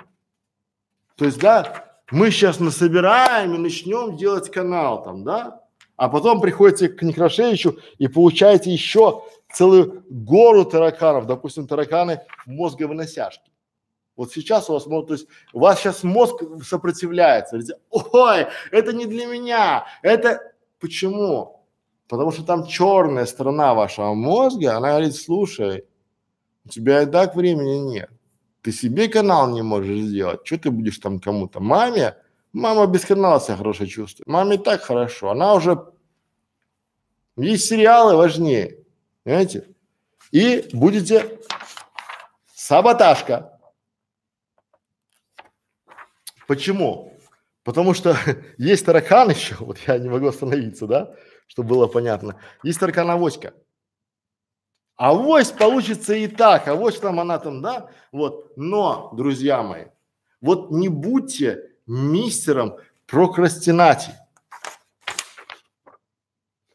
[1.15, 5.61] То есть, да, мы сейчас насобираем и начнем делать канал там, да?
[5.97, 13.51] А потом приходите к Некрашевичу и получаете еще целую гору тараканов, допустим, тараканы мозговыносяшки.
[14.15, 17.59] Вот сейчас у вас, то есть у вас сейчас мозг сопротивляется.
[17.89, 21.62] Ой, это не для меня, это почему?
[22.07, 25.85] Потому что там черная сторона вашего мозга, она говорит, слушай,
[26.65, 28.09] у тебя и так времени нет.
[28.61, 30.41] Ты себе канал не можешь сделать.
[30.45, 31.59] Что ты будешь там кому-то?
[31.59, 32.15] Маме?
[32.53, 34.27] Мама без канала себя хорошо чувствует.
[34.27, 35.31] Маме так хорошо.
[35.31, 35.85] Она уже...
[37.35, 38.77] Есть сериалы важнее.
[39.23, 39.67] Понимаете?
[40.31, 41.39] И будете
[42.53, 43.59] саботажка.
[46.47, 47.17] Почему?
[47.63, 48.17] Потому что
[48.57, 51.15] есть таракан еще, вот я не могу остановиться, да?
[51.47, 52.35] Чтобы было понятно.
[52.63, 53.53] Есть таракан авоська.
[54.95, 58.55] Авось получится и так, авось там она там, да, вот.
[58.55, 59.85] Но, друзья мои,
[60.39, 62.77] вот не будьте мистером
[63.07, 64.13] прокрастинации.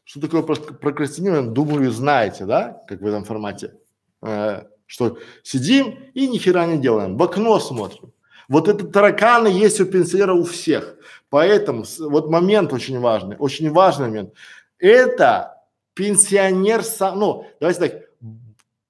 [0.03, 3.75] Что такое прокрастинирование, думаю, знаете, да, как в этом формате,
[4.21, 8.11] э, что сидим и ни хера не делаем, в окно смотрим.
[8.47, 10.95] Вот это тараканы есть у пенсионера у всех.
[11.29, 14.33] Поэтому вот момент очень важный, очень важный момент
[14.79, 15.63] это
[15.93, 18.01] пенсионер сам, ну, давайте так,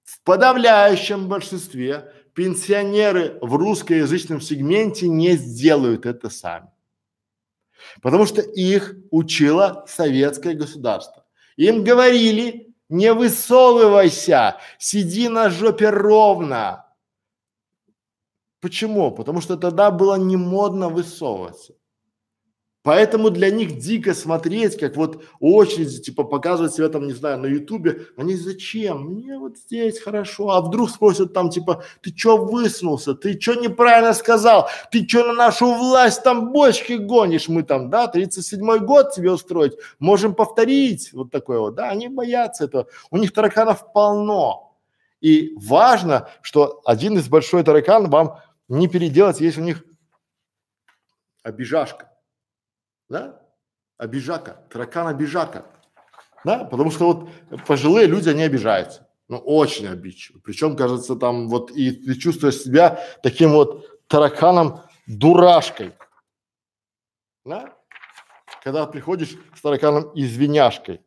[0.03, 6.69] в подавляющем большинстве пенсионеры в русскоязычном сегменте не сделают это сами.
[8.01, 11.25] Потому что их учило советское государство.
[11.57, 16.85] Им говорили, не высовывайся, сиди на жопе ровно.
[18.61, 19.11] Почему?
[19.11, 21.73] Потому что тогда было не модно высовываться.
[22.83, 27.45] Поэтому для них дико смотреть, как вот очередь, типа показывать себя там, не знаю, на
[27.47, 29.01] ютубе, они зачем?
[29.03, 34.13] Мне вот здесь хорошо, а вдруг спросят там, типа, ты чё высунулся, ты чё неправильно
[34.13, 39.31] сказал, ты чё на нашу власть там бочки гонишь, мы там, да, 37-й год тебе
[39.31, 44.73] устроить, можем повторить, вот такое вот, да, они боятся этого, у них тараканов полно.
[45.19, 48.37] И важно, что один из большой таракан вам
[48.69, 49.83] не переделать, есть у них
[51.43, 52.08] обижашка
[53.09, 53.41] да?
[53.97, 55.65] Обижака, таракан обижака,
[56.45, 56.63] да?
[56.63, 57.29] Потому что вот
[57.67, 60.39] пожилые люди, они обижаются, ну, очень обидчивы.
[60.39, 65.93] Причем, кажется, там вот и ты чувствуешь себя таким вот тараканом дурашкой,
[67.45, 67.75] да?
[68.63, 71.01] Когда приходишь с тараканом извиняшкой,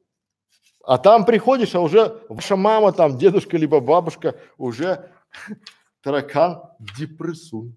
[0.85, 5.13] а там приходишь, а уже ваша мама, там дедушка либо бабушка уже
[6.03, 6.63] таракан
[6.99, 7.77] депрессун.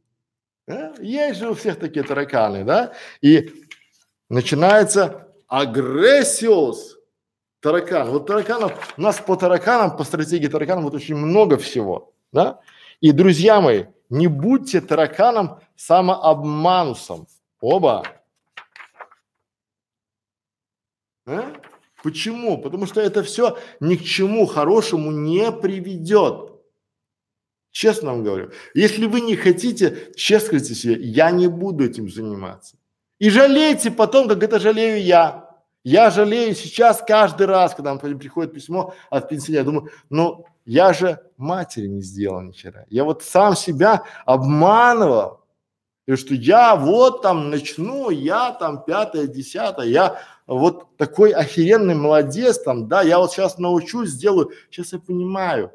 [0.68, 0.96] Да?
[1.00, 2.94] Есть же у всех такие тараканы, да?
[3.22, 3.65] И
[4.30, 6.98] начинается агрессиос.
[7.60, 8.12] Таракан.
[8.12, 12.60] Вот тараканов, у нас по тараканам, по стратегии тараканов вот очень много всего, да?
[13.02, 17.28] И, друзья мои, не будьте тараканом самообманусом.
[17.60, 18.04] Оба.
[21.26, 21.54] А?
[22.04, 22.60] Почему?
[22.62, 26.52] Потому что это все ни к чему хорошему не приведет.
[27.72, 28.52] Честно вам говорю.
[28.76, 32.78] Если вы не хотите, честно скажите себе, я не буду этим заниматься.
[33.20, 35.50] И жалейте потом, как это жалею я.
[35.84, 41.22] Я жалею сейчас каждый раз, когда мне приходит письмо от пенсионера, думаю, ну я же
[41.38, 42.86] матери не сделал ни хера.
[42.90, 45.42] Я вот сам себя обманывал.
[46.08, 52.60] И что я вот там начну, я там пятое, десятое, я вот такой охеренный молодец
[52.60, 54.52] там, да, я вот сейчас научусь, сделаю.
[54.70, 55.72] Сейчас я понимаю,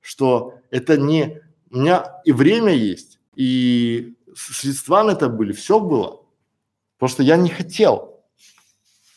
[0.00, 1.40] что это не,
[1.70, 6.21] у меня и время есть, и средства на это были, все было.
[7.02, 8.22] Потому что я не хотел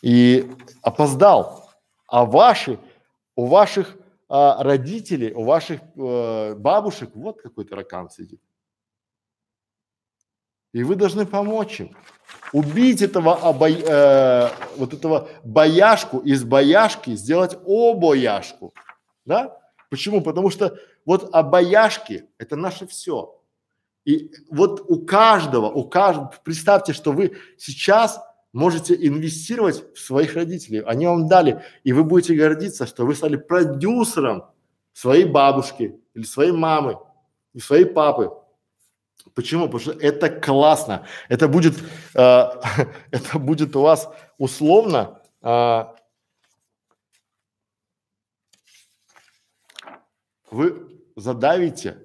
[0.02, 1.70] и опоздал.
[2.08, 2.80] А ваши,
[3.36, 3.96] у ваших
[4.28, 8.42] а, родителей, у ваших э, бабушек вот какой таракан сидит.
[10.74, 11.96] И вы должны помочь им.
[12.54, 13.70] Убить этого обо...
[13.70, 18.74] э, вот этого бояшку из бояшки сделать обояшку.
[19.26, 19.60] Да?
[19.92, 20.22] Почему?
[20.22, 20.76] Потому что
[21.06, 23.35] вот обояшки– это наше все.
[24.06, 28.22] И вот у каждого, у каждого, представьте, что вы сейчас
[28.54, 30.82] можете инвестировать в своих родителей.
[30.82, 34.46] Они вам дали, и вы будете гордиться, что вы стали продюсером
[34.94, 37.00] своей бабушки или своей мамы
[37.54, 38.32] и своей папы.
[39.34, 39.66] Почему?
[39.66, 41.06] Потому что это классно.
[41.28, 41.74] Это будет,
[42.14, 42.44] э,
[43.12, 45.86] это будет у вас условно э,
[50.52, 51.98] вы задавите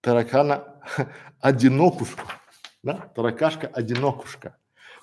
[0.00, 0.80] таракана
[1.40, 2.22] одинокушку,
[2.82, 3.10] да?
[3.14, 4.56] Таракашка одинокушка.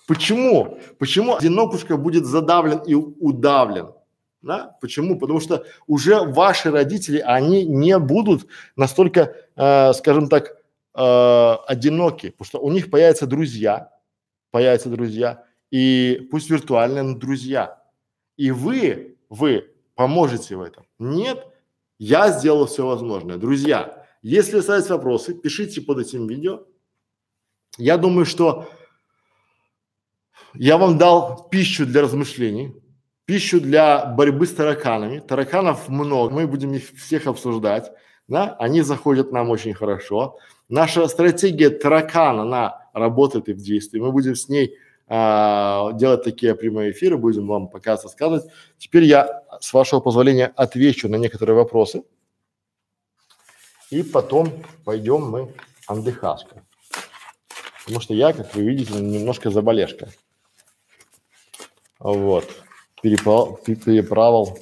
[0.07, 0.77] Почему?
[0.99, 3.93] Почему одинокушка будет задавлен и удавлен?
[4.41, 4.77] Да?
[4.79, 5.17] Почему?
[5.17, 10.57] Потому что уже ваши родители, они не будут настолько, э, скажем так,
[10.93, 13.91] э, одиноки, потому что у них появятся друзья,
[14.51, 17.81] появятся друзья, и пусть виртуальные, но друзья.
[18.38, 20.86] И вы, вы поможете в этом.
[20.99, 21.43] Нет,
[21.97, 23.38] я сделал все возможное.
[23.38, 26.63] Друзья, если остались вопросы, пишите под этим видео.
[27.78, 28.67] Я думаю, что
[30.55, 32.73] я вам дал пищу для размышлений,
[33.26, 35.19] пищу для борьбы с тараканами.
[35.19, 37.91] Тараканов много, мы будем их всех обсуждать,
[38.28, 40.39] да, они заходят нам очень хорошо.
[40.69, 43.99] Наша стратегия таракана, она работает и в действии.
[43.99, 44.76] Мы будем с ней
[45.07, 48.51] а, делать такие прямые эфиры, будем вам пока рассказывать.
[48.80, 52.01] Теперь я, с вашего позволения, отвечу на некоторые вопросы.
[53.89, 55.53] И потом пойдем мы
[55.88, 56.63] отдыхашка.
[57.83, 60.09] Потому что я, как вы видите, немножко заболешка.
[61.99, 62.45] Вот.
[63.01, 64.57] Перепал, переправил.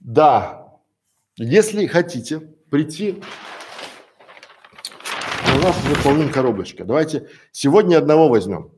[0.00, 0.78] Да.
[1.36, 2.40] Если хотите
[2.70, 3.22] прийти
[5.54, 6.84] у нас уже полным коробочка.
[6.84, 8.72] Давайте сегодня одного возьмем.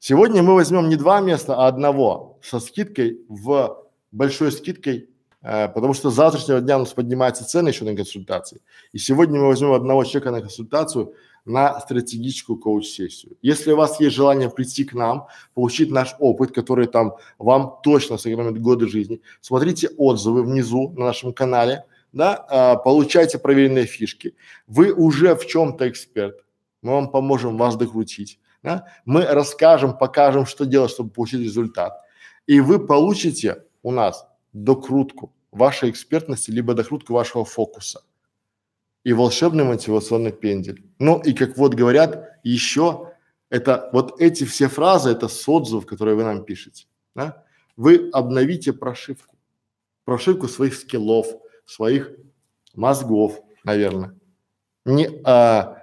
[0.00, 5.10] Сегодня мы возьмем не два места, а одного со скидкой в большой скидкой,
[5.42, 8.60] потому что с завтрашнего дня у нас поднимаются цены еще на консультации.
[8.92, 11.14] И сегодня мы возьмем одного человека на консультацию
[11.44, 13.36] на стратегическую коуч-сессию.
[13.42, 18.16] Если у вас есть желание прийти к нам, получить наш опыт, который там вам точно
[18.16, 24.36] сэкономит годы жизни, смотрите отзывы внизу на нашем канале, да, а, получайте проверенные фишки.
[24.66, 26.44] Вы уже в чем-то эксперт,
[26.82, 28.86] мы вам поможем вас докрутить, да?
[29.04, 32.00] мы расскажем, покажем, что делать, чтобы получить результат.
[32.46, 38.02] И вы получите у нас докрутку вашей экспертности, либо докрутку вашего фокуса
[39.04, 40.84] и волшебный мотивационный пендель.
[40.98, 43.12] Ну и как вот говорят, еще
[43.50, 46.86] это вот эти все фразы, это с отзывов, которые вы нам пишете.
[47.14, 47.44] Да?
[47.76, 49.36] Вы обновите прошивку,
[50.04, 51.26] прошивку своих скиллов,
[51.66, 52.12] своих
[52.74, 54.18] мозгов, наверное.
[54.84, 55.82] Не, а,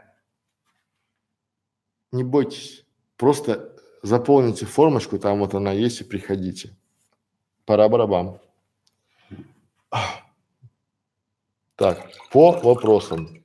[2.11, 2.86] не бойтесь,
[3.17, 6.76] просто заполните формочку, там вот она есть и приходите.
[7.65, 8.39] Пора барабам.
[11.75, 13.43] Так, по вопросам.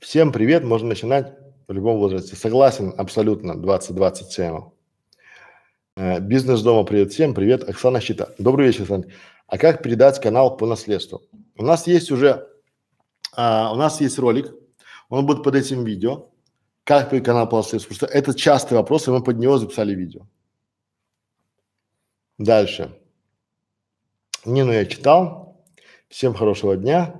[0.00, 1.34] Всем привет, можно начинать
[1.68, 2.34] в любом возрасте.
[2.34, 4.72] Согласен абсолютно, 20-27.
[5.96, 8.34] Э, бизнес дома, привет всем, привет, Оксана Щита.
[8.38, 9.04] Добрый вечер, Оксана.
[9.46, 11.22] А как передать канал по наследству?
[11.56, 12.48] У нас есть уже,
[13.36, 14.52] а, у нас есть ролик,
[15.10, 16.30] он будет под этим видео,
[16.90, 19.94] как передать канал по наследству, потому что это частый вопрос, и мы под него записали
[19.94, 20.26] видео.
[22.36, 22.90] Дальше.
[24.44, 25.64] Нину я читал.
[26.08, 27.14] Всем хорошего дня.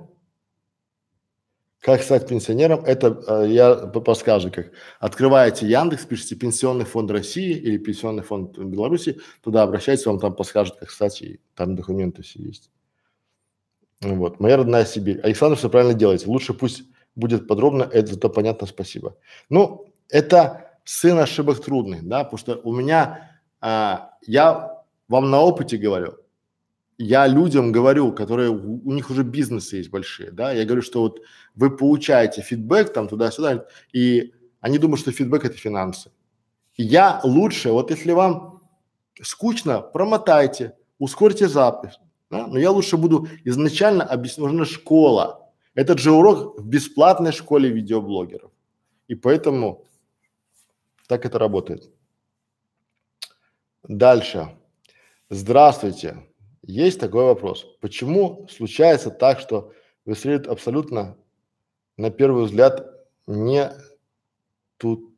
[1.79, 2.83] Как стать пенсионером?
[2.83, 9.21] Это э, я подскажу, как открываете Яндекс, пишите Пенсионный фонд России или Пенсионный фонд Беларуси,
[9.41, 12.69] туда обращайтесь, вам там подскажут, как стать, и там документы все есть.
[14.01, 15.21] Вот, моя родная Сибирь.
[15.21, 16.27] Александр, все правильно делаете.
[16.27, 16.83] Лучше пусть
[17.15, 19.17] будет подробно, это то понятно, спасибо.
[19.49, 25.77] Ну, это сын ошибок трудный, да, потому что у меня, а, я вам на опыте
[25.77, 26.17] говорю,
[26.97, 31.21] я людям говорю, которые у них уже бизнесы есть большие, да, я говорю, что вот
[31.55, 36.11] вы получаете фидбэк там туда-сюда, и они думают, что фидбэк это финансы.
[36.77, 38.61] Я лучше, вот если вам
[39.21, 41.99] скучно, промотайте, ускорьте запись,
[42.29, 42.47] да?
[42.47, 45.40] но я лучше буду изначально объяснить, нужна школа.
[45.73, 48.51] Этот же урок в бесплатной школе видеоблогеров.
[49.07, 49.85] И поэтому
[51.07, 51.89] так это работает.
[53.83, 54.57] Дальше.
[55.29, 56.27] Здравствуйте.
[56.61, 57.65] Есть такой вопрос.
[57.79, 59.73] Почему случается так, что
[60.05, 61.17] выстреливает абсолютно
[61.97, 62.85] на первый взгляд
[63.27, 63.71] не
[64.77, 65.11] тут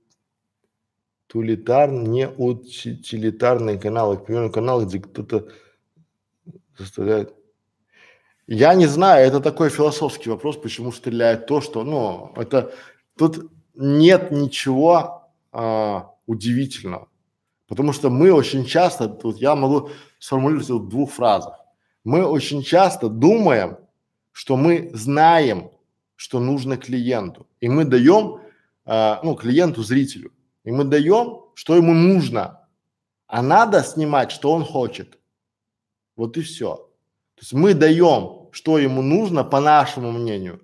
[1.27, 5.49] тулитар, не утилитарные каналы, к примеру, каналы, где кто-то
[6.77, 7.33] заставляет.
[8.53, 12.71] Я не знаю, это такой философский вопрос, почему стреляет то, что, ну, это,
[13.17, 17.07] тут нет ничего а, удивительного.
[17.67, 19.89] Потому что мы очень часто, тут я могу
[20.19, 21.59] сформулировать в двух фразах.
[22.03, 23.77] Мы очень часто думаем,
[24.31, 25.71] что мы знаем,
[26.15, 27.47] что нужно клиенту.
[27.59, 28.39] И мы даем,
[28.85, 30.31] э, ну, клиенту, зрителю.
[30.63, 32.67] И мы даем, что ему нужно.
[33.25, 35.17] А надо снимать, что он хочет.
[36.15, 36.75] Вот и все.
[37.35, 40.61] То есть мы даем, что ему нужно, по нашему мнению.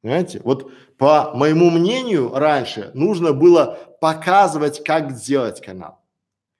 [0.00, 0.40] Понимаете?
[0.44, 6.00] Вот по моему мнению раньше нужно было показывать, как сделать канал.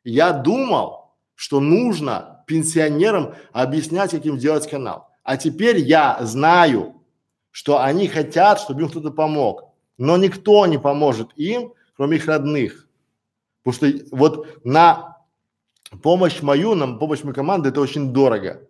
[0.04, 5.08] Я думал, что нужно пенсионерам объяснять, как им делать канал.
[5.24, 7.02] А теперь я знаю,
[7.50, 9.72] что они хотят, чтобы им кто-то помог.
[9.96, 12.86] Но никто не поможет им, кроме их родных.
[13.64, 15.16] Потому что вот на
[16.02, 18.68] помощь мою, на помощь моей команды это очень дорого.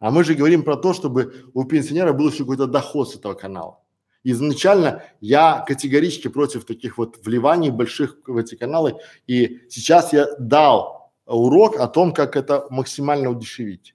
[0.00, 3.34] А мы же говорим про то, чтобы у пенсионера был еще какой-то доход с этого
[3.34, 3.80] канала.
[4.24, 8.96] Изначально я категорически против таких вот вливаний больших в эти каналы.
[9.26, 13.94] И сейчас я дал урок о том, как это максимально удешевить.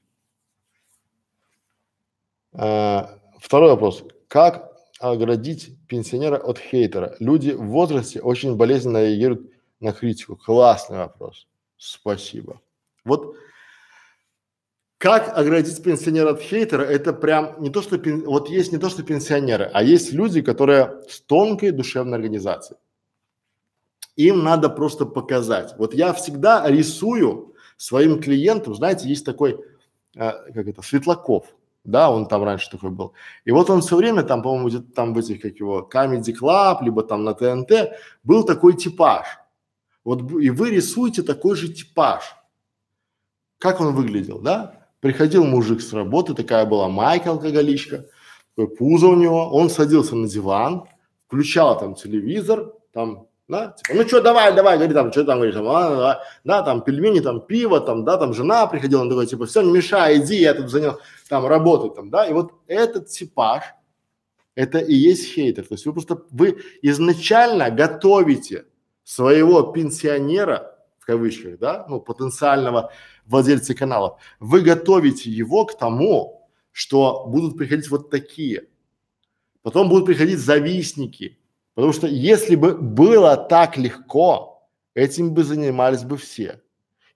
[2.54, 4.04] А, второй вопрос.
[4.28, 7.16] Как оградить пенсионера от хейтера?
[7.20, 10.36] Люди в возрасте очень болезненно реагируют на критику.
[10.36, 11.48] Классный вопрос.
[11.78, 12.62] Спасибо.
[13.04, 13.36] Вот
[14.98, 18.24] как оградить пенсионера от хейтера, это прям не то, что, пен...
[18.26, 22.80] вот есть не то, что пенсионеры, а есть люди, которые с тонкой душевной организацией.
[24.16, 25.76] Им надо просто показать.
[25.78, 29.60] Вот я всегда рисую своим клиентам, знаете, есть такой,
[30.16, 33.14] э, как это, Светлаков, да, он там раньше такой был.
[33.44, 36.78] И вот он все время там, по-моему, где-то там в этих, как его, Comedy Club,
[36.82, 37.92] либо там на ТНТ,
[38.24, 39.28] был такой типаж.
[40.06, 42.36] Вот и вы рисуете такой же типаж.
[43.60, 44.85] Как он выглядел, да?
[45.06, 48.08] Приходил мужик с работы, такая была майка алкоголичка,
[48.56, 50.86] такое пузо у него, он садился на диван,
[51.28, 55.54] включал там телевизор, там да, типа, ну что, давай, давай, говори там, что там, говоришь,
[55.54, 59.28] там, а, да, да, там пельмени, там пиво, там, да, там жена приходила, он такой,
[59.28, 61.00] типа, все, не мешай, иди, я тут занял,
[61.30, 63.62] там, работаю, там, да, и вот этот типаж,
[64.56, 68.66] это и есть хейтер, то есть вы просто, вы изначально готовите
[69.04, 72.92] своего пенсионера, в кавычках, да, ну, потенциального
[73.26, 78.68] владельца каналов, вы готовите его к тому, что будут приходить вот такие,
[79.62, 81.38] потом будут приходить завистники,
[81.76, 86.62] Потому что если бы было так легко, этим бы занимались бы все.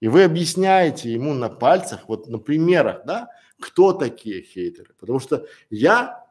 [0.02, 3.30] И вы объясняете ему на пальцах, вот на примерах, да,
[3.60, 4.94] кто такие хейтеры.
[5.00, 6.26] Потому что я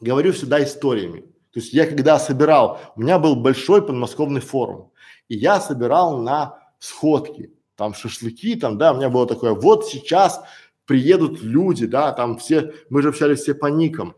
[0.00, 1.22] говорю всегда историями.
[1.52, 4.92] То есть я когда собирал, у меня был большой подмосковный форум,
[5.28, 10.42] и я собирал на сходки, там шашлыки, там, да, у меня было такое, вот сейчас
[10.84, 14.14] приедут люди, да, там все, мы же общались все по никам,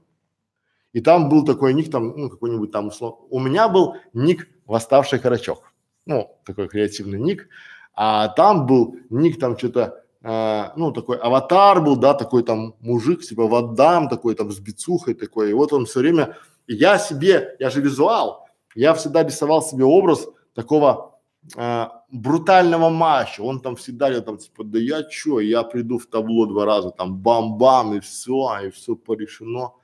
[0.95, 2.91] и там был такой ник, там, ну, какой-нибудь там.
[3.29, 5.73] У меня был ник «Восставший Карачок».
[6.07, 7.49] Ну, такой креативный ник.
[7.95, 13.23] А там был ник там что-то, э, ну, такой аватар был, да, такой там мужик,
[13.23, 15.51] типа Ваддам, такой там с бицухой такой.
[15.51, 16.37] И вот он все время,
[16.69, 18.47] я себе, я же визуал,
[18.77, 21.14] я всегда рисовал себе образ такого
[21.57, 23.41] э, брутального матча.
[23.43, 26.91] Он там всегда говорил, там, типа, да я чё, я приду в табло два раза,
[26.91, 29.79] там, бам-бам, и все, и все порешено.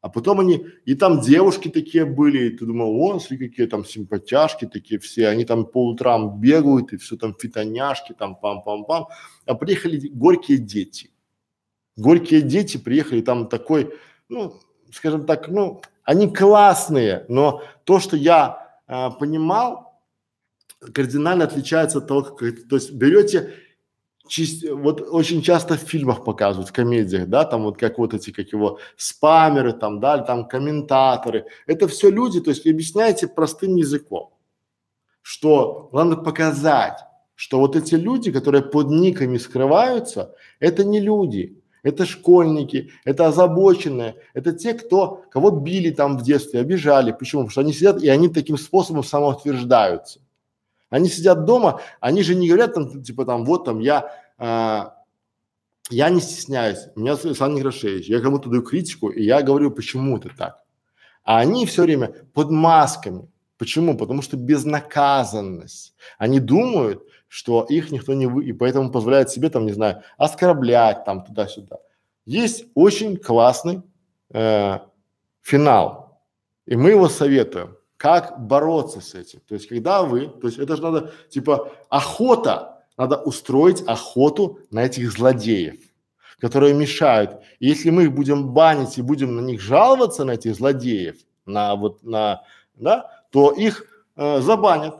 [0.00, 3.84] А потом они, и там девушки такие были, и ты думал, о, смотри, какие там
[3.84, 9.06] симпатяшки такие все, они там по утрам бегают, и все там фитоняшки, там пам-пам-пам.
[9.44, 11.10] А приехали горькие дети.
[11.96, 13.92] Горькие дети приехали, там такой,
[14.28, 14.54] ну,
[14.92, 19.87] скажем так, ну, они классные, но то, что я а, понимал,
[20.92, 22.38] кардинально отличается от того, как
[22.68, 23.54] то есть берете
[24.72, 28.52] вот очень часто в фильмах показывают, в комедиях, да, там вот как вот эти, как
[28.52, 31.46] его, спамеры там, да, там комментаторы.
[31.66, 34.34] Это все люди, то есть объясняете простым языком,
[35.22, 36.98] что надо показать,
[37.34, 44.16] что вот эти люди, которые под никами скрываются, это не люди, это школьники, это озабоченные,
[44.34, 47.12] это те, кто, кого били там в детстве, обижали.
[47.12, 47.42] Почему?
[47.42, 50.20] Потому что они сидят и они таким способом самоутверждаются.
[50.90, 54.94] Они сидят дома, они же не говорят там, типа там, вот там я, а,
[55.90, 60.30] я не стесняюсь, меня Сан Неграшевич, я кому-то даю критику, и я говорю, почему это
[60.36, 60.64] так.
[61.24, 63.28] А они все время под масками.
[63.58, 63.98] Почему?
[63.98, 65.94] Потому что безнаказанность.
[66.16, 71.04] Они думают, что их никто не вы, и поэтому позволяют себе там, не знаю, оскорблять
[71.04, 71.78] там туда-сюда.
[72.24, 73.82] Есть очень классный
[74.30, 74.78] э,
[75.42, 76.22] финал
[76.66, 79.40] И мы его советуем, как бороться с этим.
[79.46, 84.84] То есть, когда вы, то есть это же надо, типа, охота, надо устроить охоту на
[84.84, 85.76] этих злодеев,
[86.38, 87.42] которые мешают.
[87.58, 91.74] И если мы их будем банить и будем на них жаловаться, на этих злодеев, на
[91.74, 92.42] вот, на,
[92.74, 93.84] да, то их
[94.16, 94.94] э, забанят.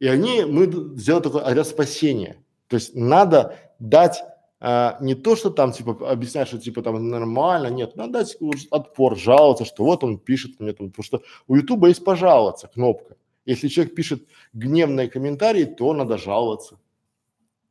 [0.00, 0.64] И они, мы
[0.96, 2.42] сделаем такой отряд спасения.
[2.68, 4.24] То есть надо дать
[4.64, 8.36] а, не то, что там типа объяснять, что типа там нормально, нет, надо дать
[8.70, 13.16] отпор, жаловаться, что вот он пишет мне там, потому что у Ютуба есть пожаловаться кнопка.
[13.44, 14.22] Если человек пишет
[14.52, 16.78] гневные комментарии, то надо жаловаться.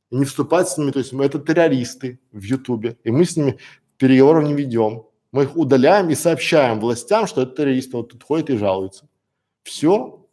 [0.09, 3.37] И не вступать с ними, то есть мы это террористы в Ютубе, и мы с
[3.37, 3.57] ними
[3.95, 5.05] переговоров не ведем.
[5.31, 9.07] Мы их удаляем и сообщаем властям, что это террористы вот тут ходит и жалуется.
[9.63, 10.27] Все.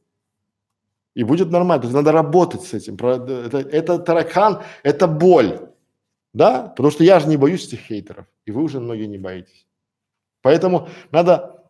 [1.15, 1.83] И будет нормально.
[1.83, 2.97] То есть надо работать с этим.
[2.97, 5.68] Это, это таракан, это боль.
[6.39, 6.69] Да?
[6.69, 9.67] Потому что я же не боюсь этих хейтеров, и вы уже многие не боитесь.
[10.41, 11.65] Поэтому надо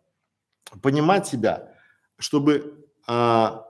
[0.83, 1.73] понимать себя,
[2.19, 3.65] чтобы а,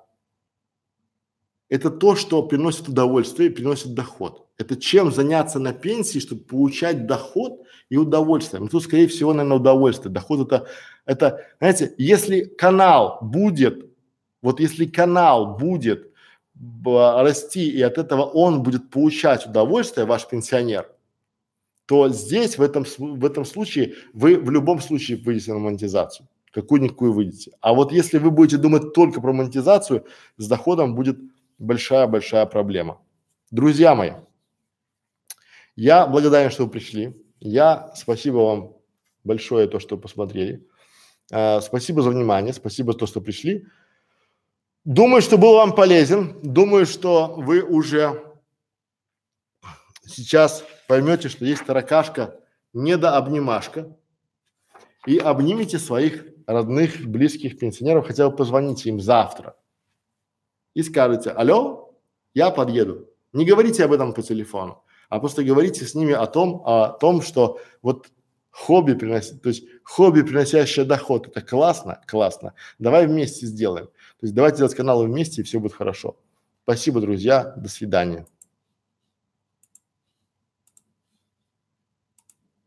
[1.70, 4.50] это то, что приносит удовольствие приносит доход.
[4.58, 8.60] Это чем заняться на пенсии, чтобы получать доход и удовольствие.
[8.60, 10.12] Ну, тут, скорее всего, наверное, удовольствие.
[10.12, 10.68] Доход это,
[11.06, 13.90] это, знаете, если канал будет,
[14.42, 16.09] вот если канал будет
[16.62, 20.90] расти, и от этого он будет получать удовольствие, ваш пенсионер,
[21.86, 26.28] то здесь, в этом, в этом случае, вы в любом случае выйдете на монетизацию.
[26.52, 27.52] Какую-никакую выйдете.
[27.62, 30.06] А вот если вы будете думать только про монетизацию,
[30.38, 31.18] с доходом будет
[31.60, 33.02] большая-большая проблема.
[33.52, 34.12] Друзья мои,
[35.76, 37.16] я благодарен, что вы пришли.
[37.40, 38.74] Я спасибо вам
[39.24, 40.68] большое то, что посмотрели.
[41.32, 43.66] А, спасибо за внимание, спасибо за то, что пришли.
[44.86, 46.40] Думаю, что был вам полезен.
[46.42, 48.24] Думаю, что вы уже
[50.06, 52.40] сейчас поймете, что есть таракашка,
[52.74, 53.96] недообнимашка,
[55.06, 59.56] и обнимите своих родных, близких пенсионеров, хотя бы позвоните им завтра
[60.74, 61.94] и скажете, алло,
[62.34, 63.10] я подъеду.
[63.34, 67.22] Не говорите об этом по телефону, а просто говорите с ними о том, о том,
[67.22, 68.08] что вот
[68.50, 72.54] хобби приносит, то есть хобби, приносящее доход, это классно, классно.
[72.80, 73.90] Давай вместе сделаем.
[74.20, 76.18] То есть давайте делать каналы вместе, и все будет хорошо.
[76.64, 77.54] Спасибо, друзья.
[77.56, 78.28] До свидания.